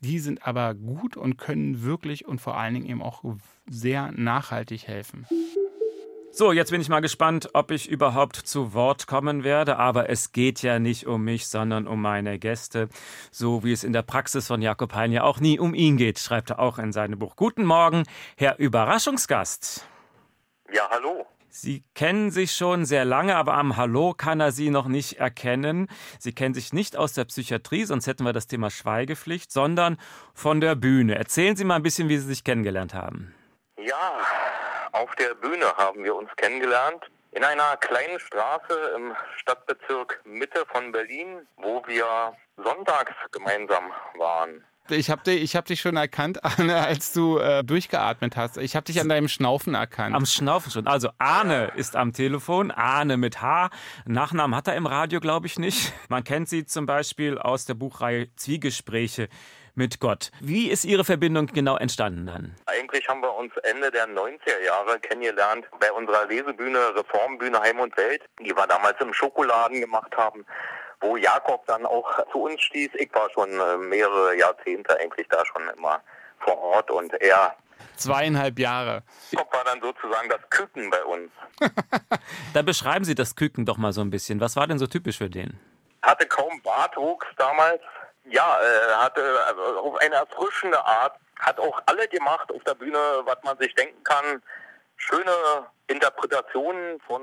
[0.00, 3.24] Die sind aber gut und können wirklich und vor allen Dingen eben auch
[3.68, 5.26] sehr nachhaltig helfen.
[6.38, 9.78] So, jetzt bin ich mal gespannt, ob ich überhaupt zu Wort kommen werde.
[9.78, 12.90] Aber es geht ja nicht um mich, sondern um meine Gäste.
[13.30, 16.18] So wie es in der Praxis von Jakob Hein ja auch nie um ihn geht,
[16.18, 17.36] schreibt er auch in seinem Buch.
[17.36, 18.02] Guten Morgen,
[18.36, 19.88] Herr Überraschungsgast.
[20.70, 21.24] Ja, hallo.
[21.48, 25.88] Sie kennen sich schon sehr lange, aber am Hallo kann er Sie noch nicht erkennen.
[26.18, 29.96] Sie kennen sich nicht aus der Psychiatrie, sonst hätten wir das Thema Schweigepflicht, sondern
[30.34, 31.14] von der Bühne.
[31.14, 33.32] Erzählen Sie mal ein bisschen, wie Sie sich kennengelernt haben.
[33.78, 34.16] Ja,
[34.92, 37.04] auf der Bühne haben wir uns kennengelernt.
[37.32, 44.64] In einer kleinen Straße im Stadtbezirk Mitte von Berlin, wo wir sonntags gemeinsam waren.
[44.88, 48.56] Ich habe dich, ich hab dich schon erkannt, Arne, als du äh, durchgeatmet hast.
[48.56, 50.14] Ich habe dich an deinem Schnaufen erkannt.
[50.14, 50.86] Am Schnaufen schon.
[50.86, 53.68] Also Arne ist am Telefon, Arne mit H.
[54.06, 55.92] Nachnamen hat er im Radio, glaube ich, nicht.
[56.08, 59.28] Man kennt sie zum Beispiel aus der Buchreihe Zwiegespräche
[59.76, 60.30] mit Gott.
[60.40, 62.54] Wie ist Ihre Verbindung genau entstanden dann?
[62.66, 67.96] Eigentlich haben wir uns Ende der 90er Jahre kennengelernt bei unserer Lesebühne Reformbühne Heim und
[67.96, 70.44] Welt, die wir damals im Schokoladen gemacht haben
[71.00, 72.90] wo Jakob dann auch zu uns stieß.
[72.94, 76.00] Ich war schon äh, mehrere Jahrzehnte eigentlich da schon immer
[76.38, 77.54] vor Ort und er
[77.96, 79.02] Zweieinhalb Jahre.
[79.30, 81.30] Jakob war dann sozusagen das Küken bei uns.
[82.54, 84.40] da beschreiben Sie das Küken doch mal so ein bisschen.
[84.40, 85.58] Was war denn so typisch für den?
[86.02, 87.80] Hatte kaum Bartwuchs damals.
[88.28, 91.18] Ja, äh, hatte also auf eine erfrischende Art.
[91.38, 94.42] Hat auch alle gemacht auf der Bühne, was man sich denken kann
[94.96, 97.22] schöne Interpretationen von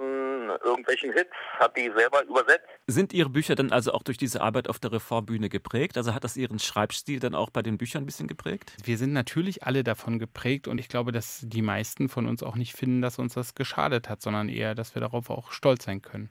[0.63, 2.65] irgendwelchen Hits, hat die selber übersetzt.
[2.87, 5.97] Sind Ihre Bücher dann also auch durch diese Arbeit auf der Reformbühne geprägt?
[5.97, 8.73] Also hat das Ihren Schreibstil dann auch bei den Büchern ein bisschen geprägt?
[8.83, 12.55] Wir sind natürlich alle davon geprägt und ich glaube, dass die meisten von uns auch
[12.55, 16.01] nicht finden, dass uns das geschadet hat, sondern eher, dass wir darauf auch stolz sein
[16.01, 16.29] können.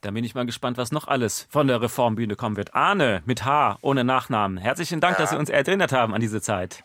[0.00, 2.74] Da bin ich mal gespannt, was noch alles von der Reformbühne kommen wird.
[2.74, 4.58] Arne mit H, ohne Nachnamen.
[4.58, 5.22] Herzlichen Dank, ja.
[5.22, 6.84] dass Sie uns erinnert haben an diese Zeit.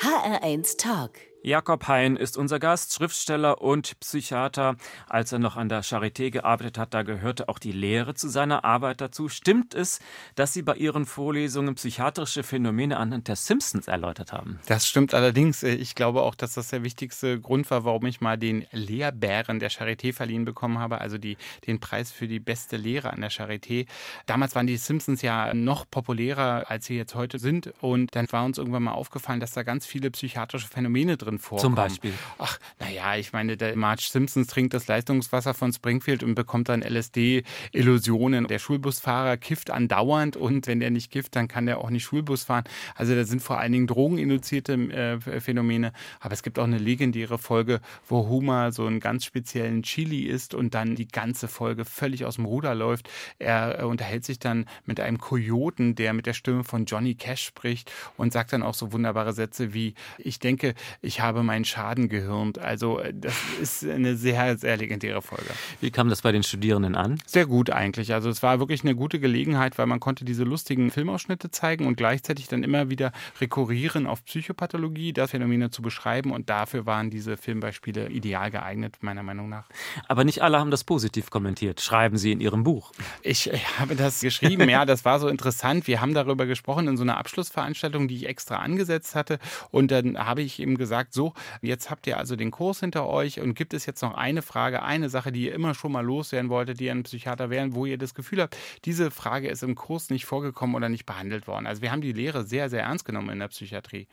[0.00, 1.27] HR1 Talk.
[1.42, 4.76] Jakob Hein ist unser Gast, Schriftsteller und Psychiater.
[5.06, 8.64] Als er noch an der Charité gearbeitet hat, da gehörte auch die Lehre zu seiner
[8.64, 9.28] Arbeit dazu.
[9.28, 10.00] Stimmt es,
[10.34, 14.58] dass Sie bei Ihren Vorlesungen psychiatrische Phänomene anhand der Simpsons erläutert haben?
[14.66, 15.62] Das stimmt allerdings.
[15.62, 19.70] Ich glaube auch, dass das der wichtigste Grund war, warum ich mal den Lehrbären der
[19.70, 23.86] Charité verliehen bekommen habe, also die, den Preis für die beste Lehre an der Charité.
[24.26, 27.72] Damals waren die Simpsons ja noch populärer, als sie jetzt heute sind.
[27.80, 31.38] Und dann war uns irgendwann mal aufgefallen, dass da ganz viele psychiatrische Phänomene drin drin
[31.38, 31.60] vorkommen.
[31.60, 32.12] Zum Beispiel?
[32.38, 36.82] Ach, naja, ich meine, der Marge Simpsons trinkt das Leistungswasser von Springfield und bekommt dann
[36.82, 38.46] LSD-Illusionen.
[38.46, 42.44] Der Schulbusfahrer kifft andauernd und wenn der nicht kifft, dann kann der auch nicht Schulbus
[42.44, 42.64] fahren.
[42.94, 45.92] Also da sind vor allen Dingen drogeninduzierte äh, Phänomene.
[46.20, 50.54] Aber es gibt auch eine legendäre Folge, wo Homer so einen ganz speziellen Chili isst
[50.54, 53.08] und dann die ganze Folge völlig aus dem Ruder läuft.
[53.38, 57.44] Er äh, unterhält sich dann mit einem Kojoten, der mit der Stimme von Johnny Cash
[57.44, 61.64] spricht und sagt dann auch so wunderbare Sätze wie, ich denke, ich ich habe meinen
[61.64, 62.60] Schaden gehirnt.
[62.60, 65.50] Also äh, das ist eine sehr, sehr legendäre Folge.
[65.80, 67.20] Wie kam das bei den Studierenden an?
[67.26, 68.14] Sehr gut eigentlich.
[68.14, 71.96] Also es war wirklich eine gute Gelegenheit, weil man konnte diese lustigen Filmausschnitte zeigen und
[71.96, 77.36] gleichzeitig dann immer wieder rekurrieren auf Psychopathologie, das Phänomene zu beschreiben und dafür waren diese
[77.36, 79.68] Filmbeispiele ideal geeignet, meiner Meinung nach.
[80.06, 81.80] Aber nicht alle haben das positiv kommentiert.
[81.80, 82.92] Schreiben Sie in Ihrem Buch.
[83.22, 85.88] Ich, ich habe das geschrieben, ja, das war so interessant.
[85.88, 89.40] Wir haben darüber gesprochen in so einer Abschlussveranstaltung, die ich extra angesetzt hatte
[89.72, 93.06] und dann habe ich eben gesagt, sagt, so, jetzt habt ihr also den Kurs hinter
[93.06, 96.04] euch und gibt es jetzt noch eine Frage, eine Sache, die ihr immer schon mal
[96.04, 99.62] loswerden wolltet, die ihr ein Psychiater wären, wo ihr das Gefühl habt, diese Frage ist
[99.62, 101.66] im Kurs nicht vorgekommen oder nicht behandelt worden.
[101.66, 104.06] Also wir haben die Lehre sehr, sehr ernst genommen in der Psychiatrie.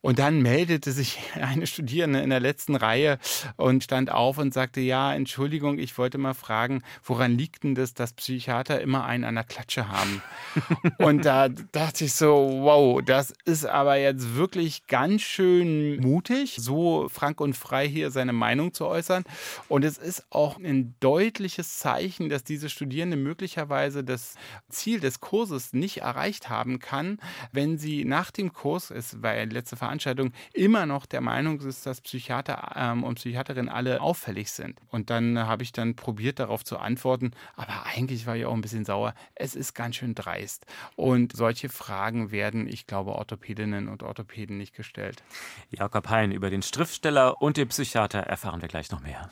[0.00, 3.18] Und dann meldete sich eine Studierende in der letzten Reihe
[3.56, 7.94] und stand auf und sagte, ja, Entschuldigung, ich wollte mal fragen, woran liegt denn das,
[7.94, 10.22] dass Psychiater immer einen an der Klatsche haben?
[10.98, 16.56] und da dachte ich so, wow, das ist aber jetzt wirklich ganz schön mutig mutig,
[16.56, 19.24] so frank und frei hier seine Meinung zu äußern.
[19.68, 24.34] Und es ist auch ein deutliches Zeichen, dass diese Studierende möglicherweise das
[24.68, 27.18] Ziel des Kurses nicht erreicht haben kann,
[27.52, 31.60] wenn sie nach dem Kurs, es war ja die letzte Veranstaltung, immer noch der Meinung
[31.60, 34.78] ist, dass Psychiater ähm, und Psychiaterinnen alle auffällig sind.
[34.90, 38.60] Und dann habe ich dann probiert, darauf zu antworten, aber eigentlich war ich auch ein
[38.60, 39.14] bisschen sauer.
[39.34, 40.66] Es ist ganz schön dreist.
[40.96, 45.22] Und solche Fragen werden, ich glaube, Orthopädinnen und Orthopäden nicht gestellt.
[45.70, 49.30] Jakob Hein über den Schriftsteller und den Psychiater erfahren wir gleich noch mehr.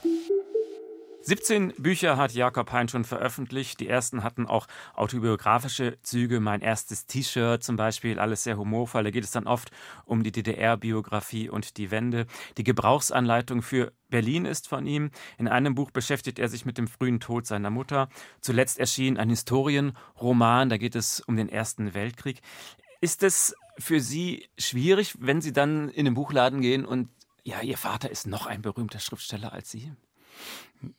[1.24, 3.78] 17 Bücher hat Jakob Hein schon veröffentlicht.
[3.78, 6.40] Die ersten hatten auch autobiografische Züge.
[6.40, 9.04] Mein erstes T-Shirt zum Beispiel, alles sehr humorvoll.
[9.04, 9.70] Da geht es dann oft
[10.04, 12.26] um die DDR-Biografie und die Wende.
[12.56, 15.12] Die Gebrauchsanleitung für Berlin ist von ihm.
[15.38, 18.08] In einem Buch beschäftigt er sich mit dem frühen Tod seiner Mutter.
[18.40, 20.70] Zuletzt erschien ein Historienroman.
[20.70, 22.40] Da geht es um den Ersten Weltkrieg.
[23.00, 27.08] Ist es für Sie schwierig, wenn Sie dann in den Buchladen gehen und
[27.44, 29.92] ja, Ihr Vater ist noch ein berühmter Schriftsteller als Sie?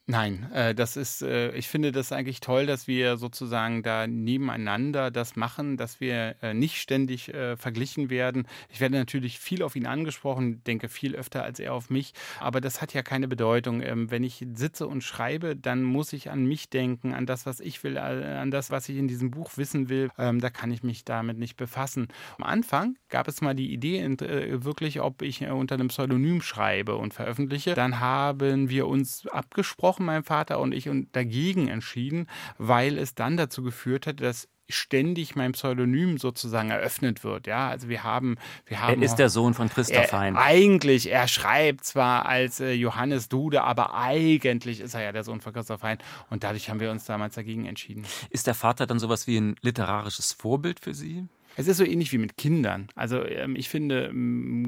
[0.06, 5.12] Nein, äh, das ist, äh, ich finde das eigentlich toll, dass wir sozusagen da nebeneinander
[5.12, 8.48] das machen, dass wir äh, nicht ständig äh, verglichen werden.
[8.70, 12.62] Ich werde natürlich viel auf ihn angesprochen, denke viel öfter als er auf mich, aber
[12.62, 13.82] das hat ja keine Bedeutung.
[13.82, 17.60] Ähm, wenn ich sitze und schreibe, dann muss ich an mich denken, an das, was
[17.60, 20.10] ich will, äh, an das, was ich in diesem Buch wissen will.
[20.18, 22.08] Ähm, da kann ich mich damit nicht befassen.
[22.38, 26.96] Am Anfang gab es mal die Idee, äh, wirklich, ob ich unter einem Pseudonym schreibe
[26.96, 27.74] und veröffentliche.
[27.74, 33.38] Dann haben wir uns abgesprochen, mein Vater und ich, und dagegen entschieden, weil es dann
[33.38, 37.48] dazu geführt hat, dass ständig mein Pseudonym sozusagen eröffnet wird.
[37.48, 39.02] Ja, also wir haben, wir haben.
[39.02, 40.36] Er ist der Sohn von Christoph Hein.
[40.38, 45.42] Eigentlich, er schreibt zwar als äh, Johannes Dude, aber eigentlich ist er ja der Sohn
[45.42, 45.98] von Christoph Hein.
[46.30, 48.06] Und dadurch haben wir uns damals dagegen entschieden.
[48.30, 51.26] Ist der Vater dann sowas wie ein literarisches Vorbild für Sie?
[51.56, 52.88] Es ist so ähnlich wie mit Kindern.
[52.96, 54.12] Also ähm, ich finde,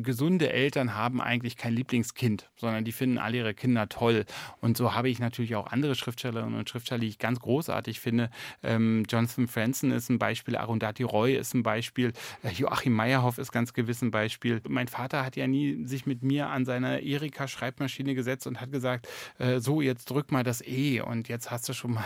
[0.03, 4.25] gesunde Eltern haben eigentlich kein Lieblingskind, sondern die finden alle ihre Kinder toll.
[4.61, 8.29] Und so habe ich natürlich auch andere Schriftstellerinnen und Schriftsteller, die ich ganz großartig finde.
[8.61, 13.51] Ähm, Jonathan Franzen ist ein Beispiel, Arundhati Roy ist ein Beispiel, äh, Joachim Meyerhoff ist
[13.51, 14.61] ganz gewiss ein Beispiel.
[14.67, 19.07] Mein Vater hat ja nie sich mit mir an seine Erika-Schreibmaschine gesetzt und hat gesagt,
[19.39, 22.05] äh, so jetzt drück mal das E und jetzt hast du schon mal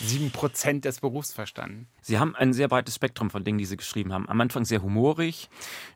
[0.00, 1.88] sieben äh, Prozent des Berufs verstanden.
[2.02, 4.28] Sie haben ein sehr breites Spektrum Spektrum von Dingen, die sie geschrieben haben.
[4.28, 5.48] Am Anfang sehr humorig,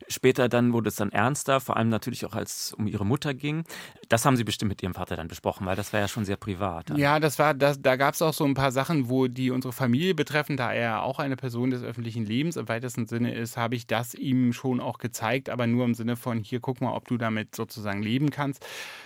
[0.08, 3.34] später dann wurde es dann ernster, vor allem natürlich auch als es um ihre Mutter
[3.34, 3.64] ging.
[4.08, 6.36] Das haben sie bestimmt mit ihrem Vater dann besprochen, weil das war ja schon sehr
[6.36, 6.96] privat.
[6.96, 9.72] Ja, das war, das, da gab es auch so ein paar Sachen, wo die unsere
[9.72, 13.74] Familie betreffen, da er auch eine Person des öffentlichen Lebens im weitesten Sinne ist, habe
[13.74, 17.06] ich das ihm schon auch gezeigt, aber nur im Sinne von, hier guck mal, ob
[17.06, 18.64] du damit sozusagen leben kannst.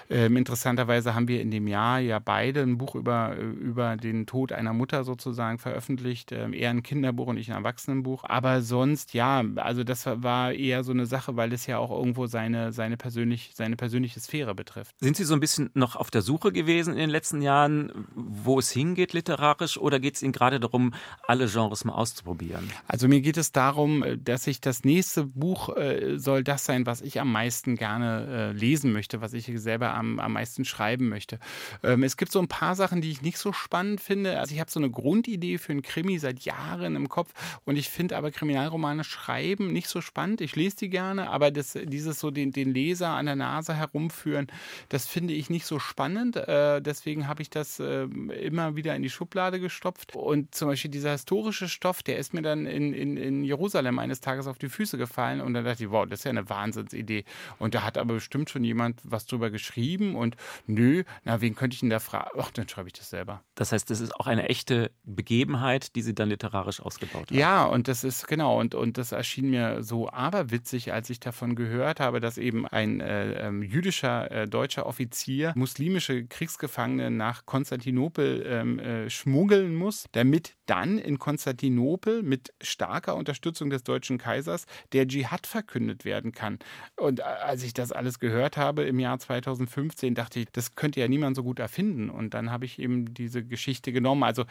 [0.09, 4.53] Ähm, interessanterweise haben wir in dem Jahr ja beide ein Buch über, über den Tod
[4.53, 6.31] einer Mutter sozusagen veröffentlicht.
[6.31, 8.04] Ähm, er ein Kinderbuch und ich ein Erwachsenenbuch.
[8.25, 12.27] Aber sonst, ja, also das war eher so eine Sache, weil es ja auch irgendwo
[12.27, 14.95] seine, seine, persönlich, seine persönliche Sphäre betrifft.
[15.01, 18.59] Sind Sie so ein bisschen noch auf der Suche gewesen in den letzten Jahren, wo
[18.59, 20.95] es hingeht literarisch, oder geht es Ihnen gerade darum,
[21.27, 22.71] alle Genres mal auszuprobieren?
[22.87, 27.01] Also mir geht es darum, dass ich das nächste Buch äh, soll das sein, was
[27.01, 31.39] ich am meisten gerne äh, lesen möchte, was ich selber am, am meisten schreiben möchte.
[31.83, 34.39] Ähm, es gibt so ein paar Sachen, die ich nicht so spannend finde.
[34.39, 37.33] Also ich habe so eine Grundidee für einen Krimi seit Jahren im Kopf
[37.65, 40.41] und ich finde aber Kriminalromane schreiben nicht so spannend.
[40.41, 44.49] Ich lese die gerne, aber das, dieses so den, den Leser an der Nase herumführen,
[44.89, 46.37] das finde ich nicht so spannend.
[46.37, 50.15] Äh, deswegen habe ich das äh, immer wieder in die Schublade gestopft.
[50.15, 54.21] Und zum Beispiel dieser historische Stoff, der ist mir dann in, in, in Jerusalem eines
[54.21, 57.25] Tages auf die Füße gefallen und dann dachte ich, wow, das ist ja eine Wahnsinnsidee.
[57.59, 61.75] Und da hat aber bestimmt schon jemand was drüber geschrieben und nö, na, wen könnte
[61.75, 62.31] ich denn da fragen?
[62.39, 63.43] Ach, dann schreibe ich das selber.
[63.55, 67.39] Das heißt, das ist auch eine echte Begebenheit, die Sie dann literarisch ausgebaut haben.
[67.39, 71.55] Ja, und das ist genau, und, und das erschien mir so aberwitzig, als ich davon
[71.55, 78.45] gehört habe, dass eben ein äh, ähm, jüdischer äh, deutscher Offizier muslimische Kriegsgefangene nach Konstantinopel
[78.47, 85.07] ähm, äh, schmuggeln muss, damit dann in Konstantinopel mit starker Unterstützung des deutschen Kaisers der
[85.07, 86.59] Dschihad verkündet werden kann.
[86.97, 91.01] Und äh, als ich das alles gehört habe im Jahr 2015, dachte ich, das könnte
[91.01, 92.11] ja niemand so gut erfinden.
[92.11, 94.23] Und dann habe ich eben diese Geschichte genommen.
[94.23, 94.45] Also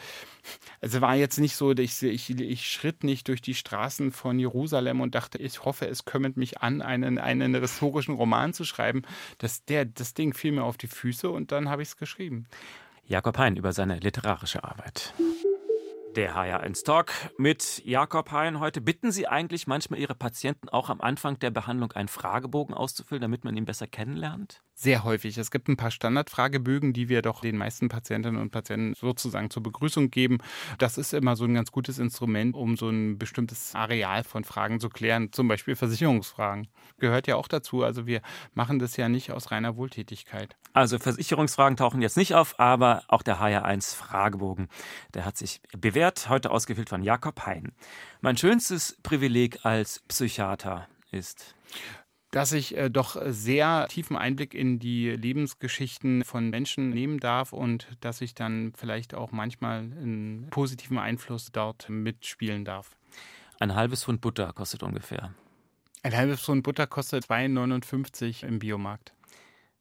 [0.81, 5.01] es war jetzt nicht so, ich, ich, ich schritt nicht durch die Straßen von Jerusalem
[5.01, 9.03] und dachte, ich hoffe, es kümmert mich an, einen, einen historischen Roman zu schreiben.
[9.37, 12.47] Das, der, das Ding fiel mir auf die Füße und dann habe ich es geschrieben.
[13.05, 15.13] Jakob Hein über seine literarische Arbeit.
[16.15, 18.81] Der HR1 Talk mit Jakob Hein heute.
[18.81, 23.43] Bitten Sie eigentlich manchmal Ihre Patienten auch am Anfang der Behandlung einen Fragebogen auszufüllen, damit
[23.43, 24.61] man ihn besser kennenlernt?
[24.75, 25.37] Sehr häufig.
[25.37, 29.63] Es gibt ein paar Standardfragebögen, die wir doch den meisten Patientinnen und Patienten sozusagen zur
[29.63, 30.39] Begrüßung geben.
[30.77, 34.79] Das ist immer so ein ganz gutes Instrument, um so ein bestimmtes Areal von Fragen
[34.79, 36.67] zu klären, zum Beispiel Versicherungsfragen.
[36.99, 37.83] Gehört ja auch dazu.
[37.83, 38.21] Also wir
[38.53, 40.55] machen das ja nicht aus reiner Wohltätigkeit.
[40.73, 44.69] Also Versicherungsfragen tauchen jetzt nicht auf, aber auch der HR1 Fragebogen,
[45.13, 47.73] der hat sich bewährt, heute ausgefüllt von Jakob Hein.
[48.21, 51.55] Mein schönstes Privileg als Psychiater ist
[52.33, 57.87] dass ich äh, doch sehr tiefen Einblick in die Lebensgeschichten von Menschen nehmen darf und
[58.01, 62.97] dass ich dann vielleicht auch manchmal einen positiven Einfluss dort mitspielen darf.
[63.59, 65.35] Ein halbes Pfund Butter kostet ungefähr.
[66.01, 69.13] Ein halbes Pfund Butter kostet 2,59 im Biomarkt.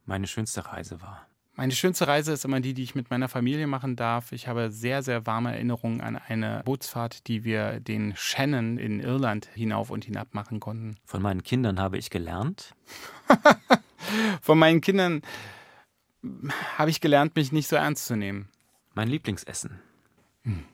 [0.04, 1.26] Meine schönste Reise war.
[1.54, 4.32] Meine schönste Reise ist immer die, die ich mit meiner Familie machen darf.
[4.32, 9.48] Ich habe sehr, sehr warme Erinnerungen an eine Bootsfahrt, die wir den Shannon in Irland
[9.54, 10.96] hinauf und hinab machen konnten.
[11.04, 12.74] Von meinen Kindern habe ich gelernt.
[14.40, 15.20] Von meinen Kindern
[16.78, 18.48] habe ich gelernt, mich nicht so ernst zu nehmen.
[18.94, 19.80] Mein Lieblingsessen.
[20.44, 20.64] Hm.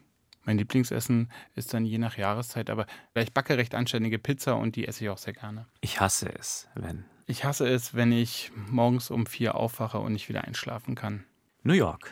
[0.44, 4.86] Mein Lieblingsessen ist dann je nach Jahreszeit, aber ich backe recht anständige Pizza und die
[4.86, 5.66] esse ich auch sehr gerne.
[5.80, 10.28] Ich hasse es, wenn ich hasse es, wenn ich morgens um vier aufwache und nicht
[10.28, 11.24] wieder einschlafen kann.
[11.62, 12.10] New York.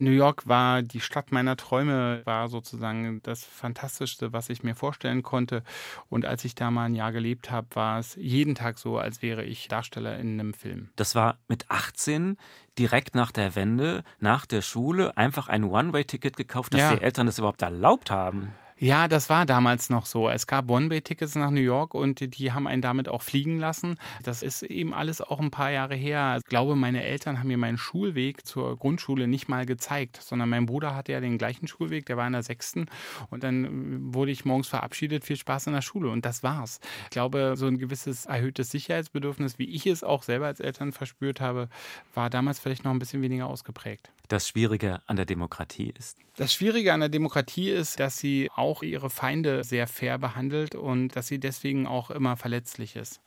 [0.00, 5.24] New York war die Stadt meiner Träume, war sozusagen das Fantastischste, was ich mir vorstellen
[5.24, 5.64] konnte.
[6.08, 9.22] Und als ich da mal ein Jahr gelebt habe, war es jeden Tag so, als
[9.22, 10.90] wäre ich Darsteller in einem Film.
[10.94, 12.36] Das war mit 18
[12.78, 16.94] direkt nach der Wende, nach der Schule, einfach ein One-Way-Ticket gekauft, dass ja.
[16.94, 18.54] die Eltern das überhaupt erlaubt haben.
[18.80, 20.28] Ja, das war damals noch so.
[20.28, 23.96] Es gab One-Way-Tickets nach New York und die haben einen damit auch fliegen lassen.
[24.22, 26.36] Das ist eben alles auch ein paar Jahre her.
[26.38, 30.66] Ich glaube, meine Eltern haben mir meinen Schulweg zur Grundschule nicht mal gezeigt, sondern mein
[30.66, 32.86] Bruder hatte ja den gleichen Schulweg, der war in der sechsten
[33.30, 36.78] und dann wurde ich morgens verabschiedet, viel Spaß in der Schule und das war's.
[37.04, 41.40] Ich glaube, so ein gewisses erhöhtes Sicherheitsbedürfnis, wie ich es auch selber als Eltern verspürt
[41.40, 41.68] habe,
[42.14, 44.12] war damals vielleicht noch ein bisschen weniger ausgeprägt.
[44.28, 46.18] Das Schwierige an der Demokratie ist?
[46.36, 51.16] Das Schwierige an der Demokratie ist, dass sie auch ihre Feinde sehr fair behandelt und
[51.16, 53.20] dass sie deswegen auch immer verletzlich ist.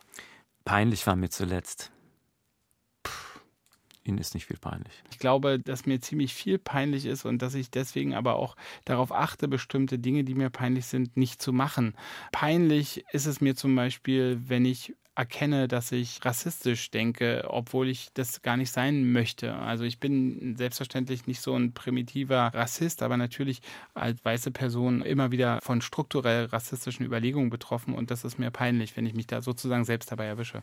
[0.64, 1.90] Peinlich war mir zuletzt.
[4.04, 4.92] Ihnen ist nicht viel peinlich.
[5.10, 9.12] Ich glaube, dass mir ziemlich viel peinlich ist und dass ich deswegen aber auch darauf
[9.12, 11.94] achte, bestimmte Dinge, die mir peinlich sind, nicht zu machen.
[12.32, 18.08] Peinlich ist es mir zum Beispiel, wenn ich erkenne, dass ich rassistisch denke, obwohl ich
[18.14, 19.54] das gar nicht sein möchte.
[19.54, 23.60] Also ich bin selbstverständlich nicht so ein primitiver Rassist, aber natürlich
[23.94, 28.96] als weiße Person immer wieder von strukturell rassistischen Überlegungen betroffen und das ist mir peinlich,
[28.96, 30.62] wenn ich mich da sozusagen selbst dabei erwische.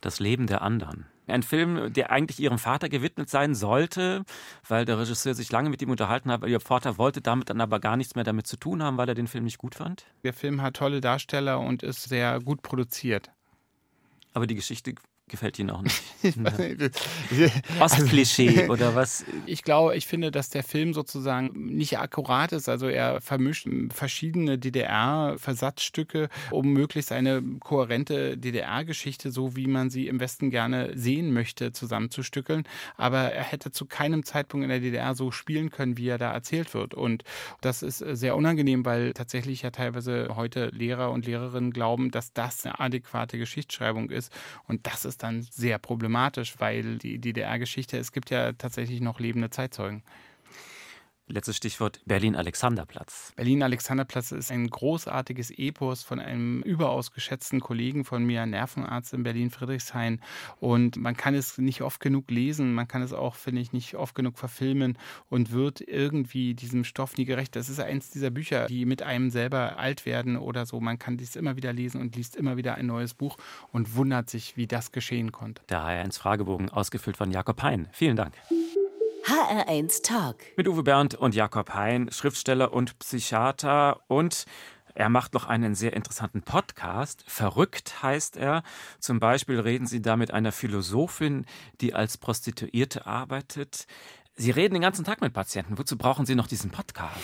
[0.00, 1.06] Das Leben der anderen.
[1.26, 4.24] Ein Film, der eigentlich ihrem Vater gewidmet sein sollte,
[4.66, 6.46] weil der Regisseur sich lange mit ihm unterhalten hat.
[6.46, 9.14] Ihr Vater wollte damit dann aber gar nichts mehr damit zu tun haben, weil er
[9.14, 10.06] den Film nicht gut fand.
[10.24, 13.30] Der Film hat tolle Darsteller und ist sehr gut produziert.
[14.32, 14.94] Aber die Geschichte
[15.28, 16.02] gefällt Ihnen auch nicht.
[17.80, 19.24] Ostklischee also, oder was?
[19.46, 22.68] Ich glaube, ich finde, dass der Film sozusagen nicht akkurat ist.
[22.68, 30.20] Also er vermischt verschiedene DDR-Versatzstücke, um möglichst eine kohärente DDR-Geschichte, so wie man sie im
[30.20, 32.64] Westen gerne sehen möchte, zusammenzustückeln.
[32.96, 36.32] Aber er hätte zu keinem Zeitpunkt in der DDR so spielen können, wie er da
[36.32, 36.94] erzählt wird.
[36.94, 37.24] Und
[37.60, 42.64] das ist sehr unangenehm, weil tatsächlich ja teilweise heute Lehrer und Lehrerinnen glauben, dass das
[42.64, 44.32] eine adäquate Geschichtsschreibung ist.
[44.66, 49.50] Und das ist dann sehr problematisch, weil die DDR-Geschichte, es gibt ja tatsächlich noch lebende
[49.50, 50.02] Zeitzeugen.
[51.30, 53.34] Letztes Stichwort Berlin-Alexanderplatz.
[53.36, 60.22] Berlin-Alexanderplatz ist ein großartiges Epos von einem überaus geschätzten Kollegen von mir, Nervenarzt in Berlin-Friedrichshain.
[60.58, 63.94] Und man kann es nicht oft genug lesen, man kann es auch, finde ich, nicht
[63.94, 64.96] oft genug verfilmen
[65.28, 67.56] und wird irgendwie diesem Stoff nie gerecht.
[67.56, 70.80] Das ist eins dieser Bücher, die mit einem selber alt werden oder so.
[70.80, 73.36] Man kann dies immer wieder lesen und liest immer wieder ein neues Buch
[73.70, 75.60] und wundert sich, wie das geschehen konnte.
[75.68, 77.88] Der HR1 Fragebogen, ausgefüllt von Jakob Hein.
[77.92, 78.32] Vielen Dank.
[79.28, 80.36] HR1 Talk.
[80.56, 84.46] Mit Uwe Bernd und Jakob Hein, Schriftsteller und Psychiater und
[84.94, 87.24] er macht noch einen sehr interessanten Podcast.
[87.26, 88.62] Verrückt heißt er.
[89.00, 91.44] Zum Beispiel reden Sie da mit einer Philosophin,
[91.82, 93.86] die als Prostituierte arbeitet.
[94.34, 95.76] Sie reden den ganzen Tag mit Patienten.
[95.76, 97.18] Wozu brauchen Sie noch diesen Podcast?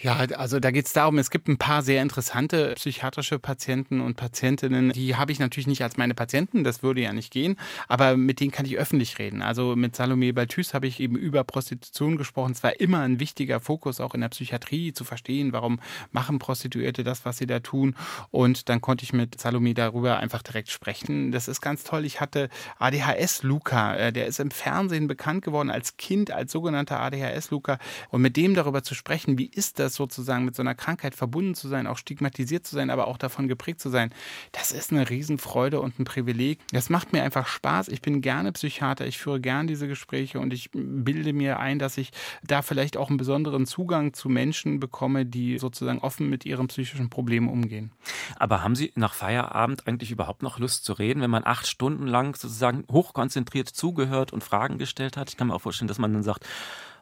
[0.00, 4.16] Ja, also da geht es darum, es gibt ein paar sehr interessante psychiatrische Patienten und
[4.16, 7.56] Patientinnen, die habe ich natürlich nicht als meine Patienten, das würde ja nicht gehen,
[7.88, 9.42] aber mit denen kann ich öffentlich reden.
[9.42, 12.52] Also mit Salome Balthus habe ich eben über Prostitution gesprochen.
[12.52, 15.80] Es war immer ein wichtiger Fokus auch in der Psychiatrie zu verstehen, warum
[16.12, 17.96] machen Prostituierte das, was sie da tun.
[18.30, 21.32] Und dann konnte ich mit Salome darüber einfach direkt sprechen.
[21.32, 22.04] Das ist ganz toll.
[22.04, 27.00] Ich hatte ADHS Luca, äh, der ist im Fernsehen bekannt geworden als Kind, als sogenannter
[27.00, 27.78] ADHS Luca.
[28.10, 31.14] Und mit dem darüber zu sprechen, wie ist das, es sozusagen mit so einer Krankheit
[31.14, 34.10] verbunden zu sein, auch stigmatisiert zu sein, aber auch davon geprägt zu sein,
[34.52, 36.60] das ist eine Riesenfreude und ein Privileg.
[36.72, 37.88] Das macht mir einfach Spaß.
[37.88, 41.98] Ich bin gerne Psychiater, ich führe gerne diese Gespräche und ich bilde mir ein, dass
[41.98, 42.10] ich
[42.42, 47.10] da vielleicht auch einen besonderen Zugang zu Menschen bekomme, die sozusagen offen mit ihren psychischen
[47.10, 47.92] Problemen umgehen.
[48.36, 52.06] Aber haben Sie nach Feierabend eigentlich überhaupt noch Lust zu reden, wenn man acht Stunden
[52.06, 55.30] lang sozusagen hochkonzentriert zugehört und Fragen gestellt hat?
[55.30, 56.46] Ich kann mir auch vorstellen, dass man dann sagt,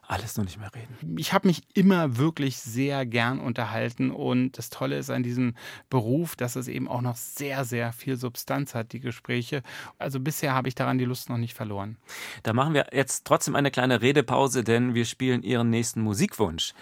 [0.09, 1.16] alles nur nicht mehr reden.
[1.19, 5.55] Ich habe mich immer wirklich sehr gern unterhalten und das Tolle ist an diesem
[5.90, 9.62] Beruf, dass es eben auch noch sehr, sehr viel Substanz hat, die Gespräche.
[9.99, 11.97] Also bisher habe ich daran die Lust noch nicht verloren.
[12.43, 16.72] Da machen wir jetzt trotzdem eine kleine Redepause, denn wir spielen Ihren nächsten Musikwunsch.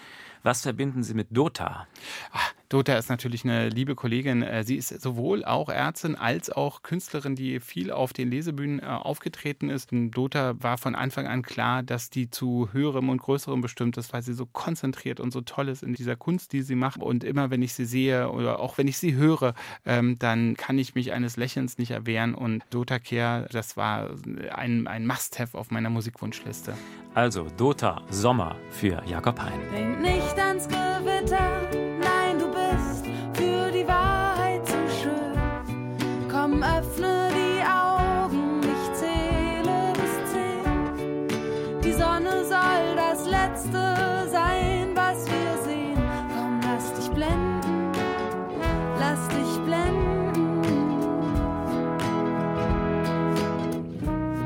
[0.43, 1.87] Was verbinden Sie mit Dota?
[2.31, 4.41] Ach, Dota ist natürlich eine liebe Kollegin.
[4.41, 8.85] Äh, sie ist sowohl auch Ärztin als auch Künstlerin, die viel auf den Lesebühnen äh,
[8.85, 9.89] aufgetreten ist.
[9.91, 14.21] Dota war von Anfang an klar, dass die zu höherem und größerem bestimmt ist, weil
[14.21, 17.01] sie so konzentriert und so toll ist in dieser Kunst, die sie macht.
[17.01, 19.53] Und immer, wenn ich sie sehe oder auch wenn ich sie höre,
[19.85, 22.33] ähm, dann kann ich mich eines Lächelns nicht erwehren.
[22.33, 24.09] Und Dota Care, das war
[24.53, 26.73] ein, ein Must-Have auf meiner Musikwunschliste.
[27.13, 29.53] Also Dota Sommer für Jakob Hein.
[29.71, 31.69] Denk nicht ans Gewitter,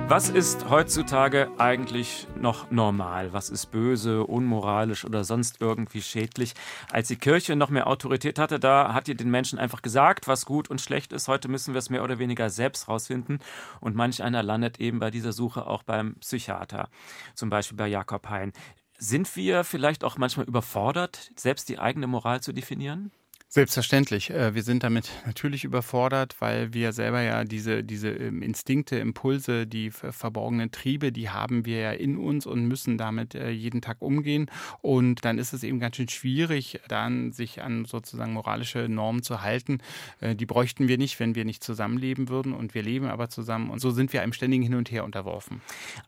[0.09, 3.31] Was ist heutzutage eigentlich noch normal?
[3.31, 6.55] Was ist böse, unmoralisch oder sonst irgendwie schädlich?
[6.91, 10.47] Als die Kirche noch mehr Autorität hatte, da hat ihr den Menschen einfach gesagt, was
[10.47, 11.27] gut und schlecht ist.
[11.27, 13.37] Heute müssen wir es mehr oder weniger selbst rausfinden.
[13.81, 16.89] Und manch einer landet eben bei dieser Suche auch beim Psychiater.
[17.35, 18.51] Zum Beispiel bei Jakob Hein.
[18.97, 23.11] Sind wir vielleicht auch manchmal überfordert, selbst die eigene Moral zu definieren?
[23.51, 24.29] Selbstverständlich.
[24.29, 29.65] Äh, Wir sind damit natürlich überfordert, weil wir selber ja diese, diese ähm, Instinkte, Impulse,
[29.65, 33.81] die ver- verborgenen Triebe, die haben wir ja in uns und müssen damit äh, jeden
[33.81, 34.51] Tag umgehen.
[34.81, 39.41] Und dann ist es eben ganz schön schwierig, dann sich an sozusagen moralische Normen zu
[39.41, 39.79] halten.
[40.19, 42.53] Äh, Die bräuchten wir nicht, wenn wir nicht zusammenleben würden.
[42.53, 43.71] Und wir leben aber zusammen.
[43.71, 45.59] Und so sind wir einem ständigen Hin und Her unterworfen.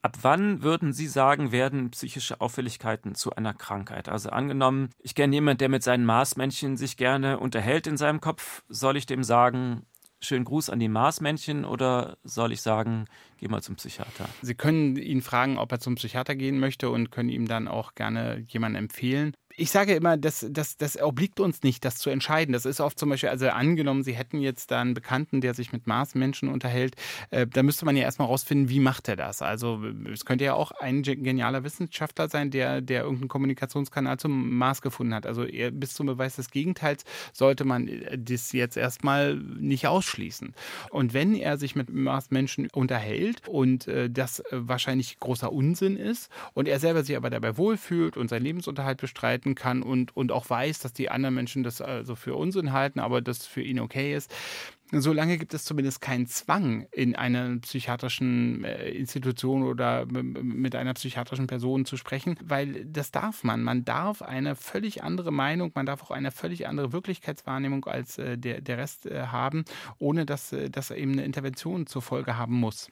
[0.03, 4.09] Ab wann würden Sie sagen, werden psychische Auffälligkeiten zu einer Krankheit?
[4.09, 8.63] Also angenommen, ich kenne jemanden, der mit seinen Marsmännchen sich gerne unterhält in seinem Kopf.
[8.67, 9.85] Soll ich dem sagen,
[10.21, 13.05] schönen Gruß an die Marsmännchen oder soll ich sagen,
[13.37, 14.29] geh mal zum Psychiater?
[14.41, 17.95] Sie können ihn fragen, ob er zum Psychiater gehen möchte und können ihm dann auch
[17.95, 19.33] gerne jemanden empfehlen.
[19.61, 22.51] Ich sage immer, das, das, das obliegt uns nicht, das zu entscheiden.
[22.51, 25.71] Das ist oft zum Beispiel, also angenommen, Sie hätten jetzt da einen Bekannten, der sich
[25.71, 26.95] mit Marsmenschen unterhält,
[27.29, 29.43] äh, da müsste man ja erstmal rausfinden, wie macht er das?
[29.43, 29.79] Also
[30.11, 34.81] es könnte ja auch ein ge- genialer Wissenschaftler sein, der, der irgendeinen Kommunikationskanal zum Mars
[34.81, 35.27] gefunden hat.
[35.27, 40.55] Also eher bis zum Beweis des Gegenteils sollte man äh, das jetzt erstmal nicht ausschließen.
[40.89, 46.31] Und wenn er sich mit Marsmenschen unterhält und äh, das äh, wahrscheinlich großer Unsinn ist
[46.55, 50.49] und er selber sich aber dabei wohlfühlt und seinen Lebensunterhalt bestreiten kann und, und auch
[50.49, 54.15] weiß, dass die anderen Menschen das also für Unsinn halten, aber das für ihn okay
[54.15, 54.33] ist,
[54.93, 61.47] Solange gibt es zumindest keinen Zwang, in einer psychiatrischen äh, Institution oder mit einer psychiatrischen
[61.47, 63.63] Person zu sprechen, weil das darf man.
[63.63, 68.37] Man darf eine völlig andere Meinung, man darf auch eine völlig andere Wirklichkeitswahrnehmung als äh,
[68.37, 69.63] der, der Rest äh, haben,
[69.97, 72.91] ohne dass das eben eine Intervention zur Folge haben muss.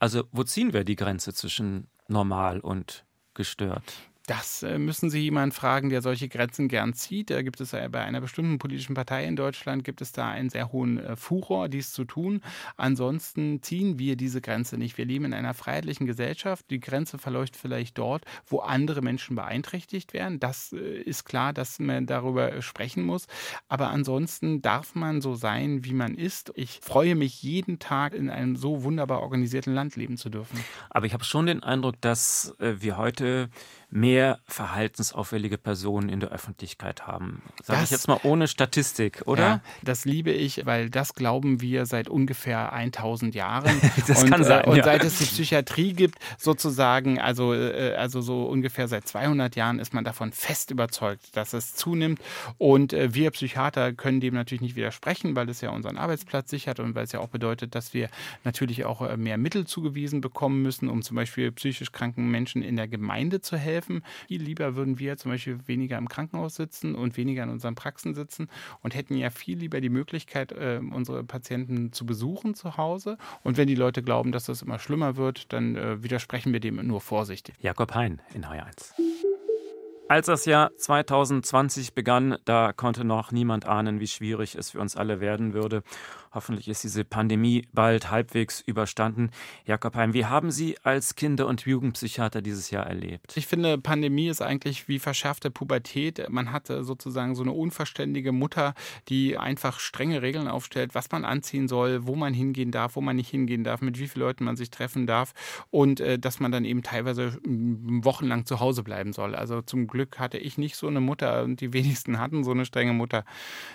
[0.00, 3.84] Also wo ziehen wir die Grenze zwischen normal und gestört?
[4.28, 7.30] Das äh, müssen Sie jemanden fragen, der solche Grenzen gern zieht.
[7.30, 10.50] Da gibt es äh, bei einer bestimmten politischen Partei in Deutschland gibt es da einen
[10.50, 12.42] sehr hohen äh, Furor, dies zu tun.
[12.76, 14.98] Ansonsten ziehen wir diese Grenze nicht.
[14.98, 16.66] Wir leben in einer freiheitlichen Gesellschaft.
[16.68, 20.38] Die Grenze verläuft vielleicht dort, wo andere Menschen beeinträchtigt werden.
[20.38, 23.28] Das ist klar, dass man darüber sprechen muss.
[23.68, 26.52] Aber ansonsten darf man so sein, wie man ist.
[26.54, 30.62] Ich freue mich jeden Tag in einem so wunderbar organisierten Land leben zu dürfen.
[30.90, 33.48] Aber ich habe schon den Eindruck, dass wir heute
[33.90, 37.42] mehr verhaltensauffällige Personen in der Öffentlichkeit haben.
[37.62, 39.42] Sage ich jetzt mal ohne Statistik, oder?
[39.42, 43.68] Ja, das liebe ich, weil das glauben wir seit ungefähr 1000 Jahren.
[44.06, 44.84] Das und, kann sein, äh, Und ja.
[44.84, 49.92] seit es die Psychiatrie gibt, sozusagen, also, äh, also so ungefähr seit 200 Jahren ist
[49.92, 52.20] man davon fest überzeugt, dass es zunimmt.
[52.58, 56.80] Und äh, wir Psychiater können dem natürlich nicht widersprechen, weil es ja unseren Arbeitsplatz sichert
[56.80, 58.08] und weil es ja auch bedeutet, dass wir
[58.44, 62.76] natürlich auch äh, mehr Mittel zugewiesen bekommen müssen, um zum Beispiel psychisch kranken Menschen in
[62.76, 63.77] der Gemeinde zu helfen.
[63.82, 68.14] Viel lieber würden wir zum Beispiel weniger im Krankenhaus sitzen und weniger in unseren Praxen
[68.14, 68.48] sitzen
[68.82, 73.18] und hätten ja viel lieber die Möglichkeit, äh, unsere Patienten zu besuchen zu Hause.
[73.42, 76.76] Und wenn die Leute glauben, dass das immer schlimmer wird, dann äh, widersprechen wir dem
[76.86, 77.54] nur vorsichtig.
[77.60, 78.92] Jakob Hein in HR1.
[80.10, 84.96] Als das Jahr 2020 begann, da konnte noch niemand ahnen, wie schwierig es für uns
[84.96, 85.82] alle werden würde.
[86.32, 89.30] Hoffentlich ist diese Pandemie bald halbwegs überstanden.
[89.64, 93.36] Jakob Heim, wie haben Sie als Kinder- und Jugendpsychiater dieses Jahr erlebt?
[93.36, 96.28] Ich finde, Pandemie ist eigentlich wie verschärfte Pubertät.
[96.28, 98.74] Man hatte sozusagen so eine unverständige Mutter,
[99.08, 103.16] die einfach strenge Regeln aufstellt, was man anziehen soll, wo man hingehen darf, wo man
[103.16, 105.32] nicht hingehen darf, mit wie vielen Leuten man sich treffen darf
[105.70, 109.34] und äh, dass man dann eben teilweise mm, wochenlang zu Hause bleiben soll.
[109.34, 112.64] Also zum Glück hatte ich nicht so eine Mutter und die wenigsten hatten so eine
[112.64, 113.24] strenge Mutter.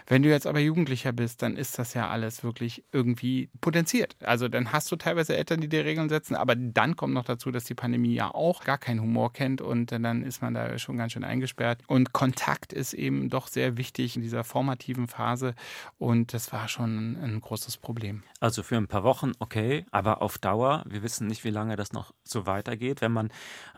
[0.08, 4.16] Wenn du jetzt aber Jugendlicher bist, dann ist das ja alles wirklich irgendwie potenziert.
[4.22, 7.52] Also dann hast du teilweise Eltern, die dir Regeln setzen, aber dann kommt noch dazu,
[7.52, 10.98] dass die Pandemie ja auch gar keinen Humor kennt und dann ist man da schon
[10.98, 11.82] ganz schön eingesperrt.
[11.88, 15.56] Und Kontakt ist eben doch sehr wichtig in dieser formativen Phase
[15.98, 18.24] und das war schon ein großes Problem.
[18.40, 21.94] Also für ein paar Wochen okay, aber auf Dauer, wir wissen nicht, wie lange das
[21.94, 23.30] noch so weitergeht, wenn man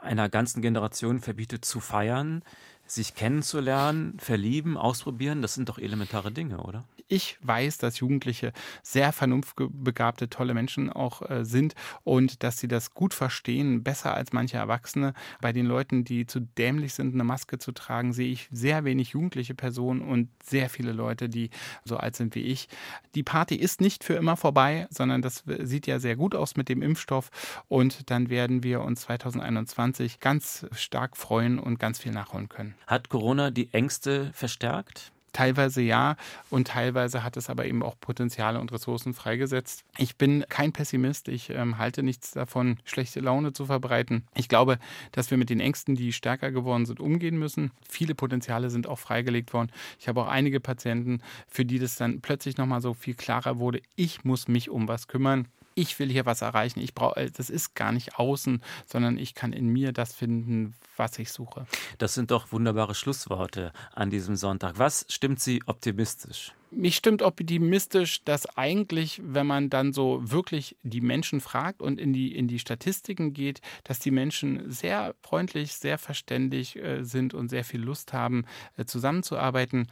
[0.01, 2.43] einer ganzen Generation verbietet zu feiern,
[2.87, 6.83] sich kennenzulernen, verlieben, ausprobieren, das sind doch elementare Dinge, oder?
[7.07, 12.95] Ich weiß, dass Jugendliche sehr vernunftbegabte, tolle Menschen auch äh, sind und dass sie das
[12.95, 15.13] gut verstehen, besser als manche Erwachsene.
[15.39, 19.09] Bei den Leuten, die zu dämlich sind, eine Maske zu tragen, sehe ich sehr wenig
[19.09, 21.51] jugendliche Personen und sehr viele Leute, die
[21.83, 22.69] so alt sind wie ich.
[23.13, 26.69] Die Party ist nicht für immer vorbei, sondern das sieht ja sehr gut aus mit
[26.69, 27.29] dem Impfstoff
[27.67, 32.74] und dann werden wir uns 2021 ganz stark freuen und ganz viel nachholen können.
[32.87, 35.11] Hat Corona die Ängste verstärkt?
[35.35, 36.15] Teilweise ja
[36.49, 39.83] und teilweise hat es aber eben auch Potenziale und Ressourcen freigesetzt.
[39.97, 41.27] Ich bin kein Pessimist.
[41.27, 44.23] Ich ähm, halte nichts davon, schlechte Laune zu verbreiten.
[44.33, 44.79] Ich glaube,
[45.11, 47.71] dass wir mit den Ängsten, die stärker geworden sind, umgehen müssen.
[47.85, 49.73] Viele Potenziale sind auch freigelegt worden.
[49.99, 53.81] Ich habe auch einige Patienten, für die das dann plötzlich nochmal so viel klarer wurde.
[53.97, 56.79] Ich muss mich um was kümmern ich will hier was erreichen.
[56.79, 61.19] Ich brauche, das ist gar nicht außen, sondern ich kann in mir das finden, was
[61.19, 61.67] ich suche.
[61.97, 64.79] Das sind doch wunderbare Schlussworte an diesem Sonntag.
[64.79, 66.53] Was stimmt Sie optimistisch?
[66.75, 72.13] Mich stimmt optimistisch, dass eigentlich, wenn man dann so wirklich die Menschen fragt und in
[72.13, 77.49] die, in die Statistiken geht, dass die Menschen sehr freundlich, sehr verständig äh, sind und
[77.49, 78.45] sehr viel Lust haben,
[78.77, 79.87] äh, zusammenzuarbeiten.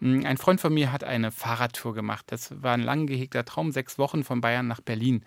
[0.00, 2.26] Hm, ein Freund von mir hat eine Fahrradtour gemacht.
[2.28, 5.24] Das war ein lang gehegter Traum, sechs Wochen von Bayern nach Berlin.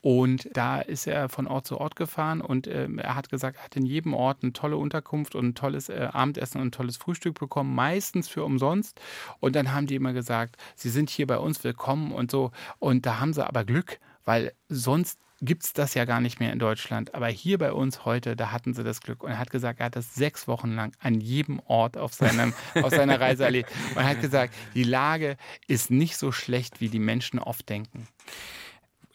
[0.00, 3.64] Und da ist er von Ort zu Ort gefahren und äh, er hat gesagt, er
[3.64, 6.96] hat in jedem Ort eine tolle Unterkunft und ein tolles äh, Abendessen und ein tolles
[6.96, 9.00] Frühstück bekommen, meistens für umsonst.
[9.40, 12.52] Und dann haben die immer gesagt, sie sind hier bei uns willkommen und so.
[12.78, 16.52] Und da haben sie aber Glück, weil sonst gibt es das ja gar nicht mehr
[16.52, 17.14] in Deutschland.
[17.14, 19.22] Aber hier bei uns heute, da hatten sie das Glück.
[19.22, 22.54] Und er hat gesagt, er hat das sechs Wochen lang an jedem Ort auf, seinem,
[22.82, 23.70] auf seiner Reise erlebt.
[23.90, 25.36] Und er hat gesagt, die Lage
[25.66, 28.08] ist nicht so schlecht, wie die Menschen oft denken.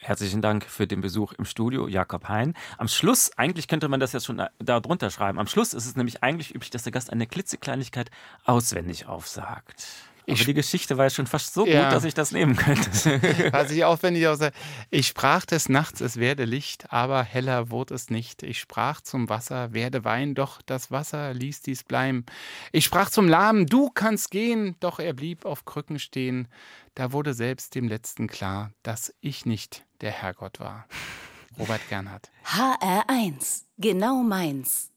[0.04, 2.56] Herzlichen Dank für den Besuch im Studio, Jakob Hein.
[2.80, 5.96] Am Schluss, eigentlich könnte man das jetzt schon da drunter schreiben, am Schluss ist es
[5.96, 8.10] nämlich eigentlich üblich, dass der Gast eine klitzekleinigkeit
[8.44, 9.86] auswendig aufsagt.
[10.24, 11.84] Aber ich, die Geschichte war ja schon fast so ja.
[11.84, 12.90] gut, dass ich das nehmen könnte.
[13.52, 14.56] Was ich aufwendig aussage.
[14.90, 18.42] Ich sprach des Nachts, es werde Licht, aber heller wurde es nicht.
[18.44, 22.26] Ich sprach zum Wasser, werde Wein, doch das Wasser ließ dies bleiben.
[22.72, 26.48] Ich sprach zum Lahmen, du kannst gehen, doch er blieb auf Krücken stehen.
[26.96, 30.88] Da wurde selbst dem Letzten klar, dass ich nicht der Herrgott war.
[31.60, 32.32] Robert Gernhardt.
[32.46, 34.91] HR1, genau meins.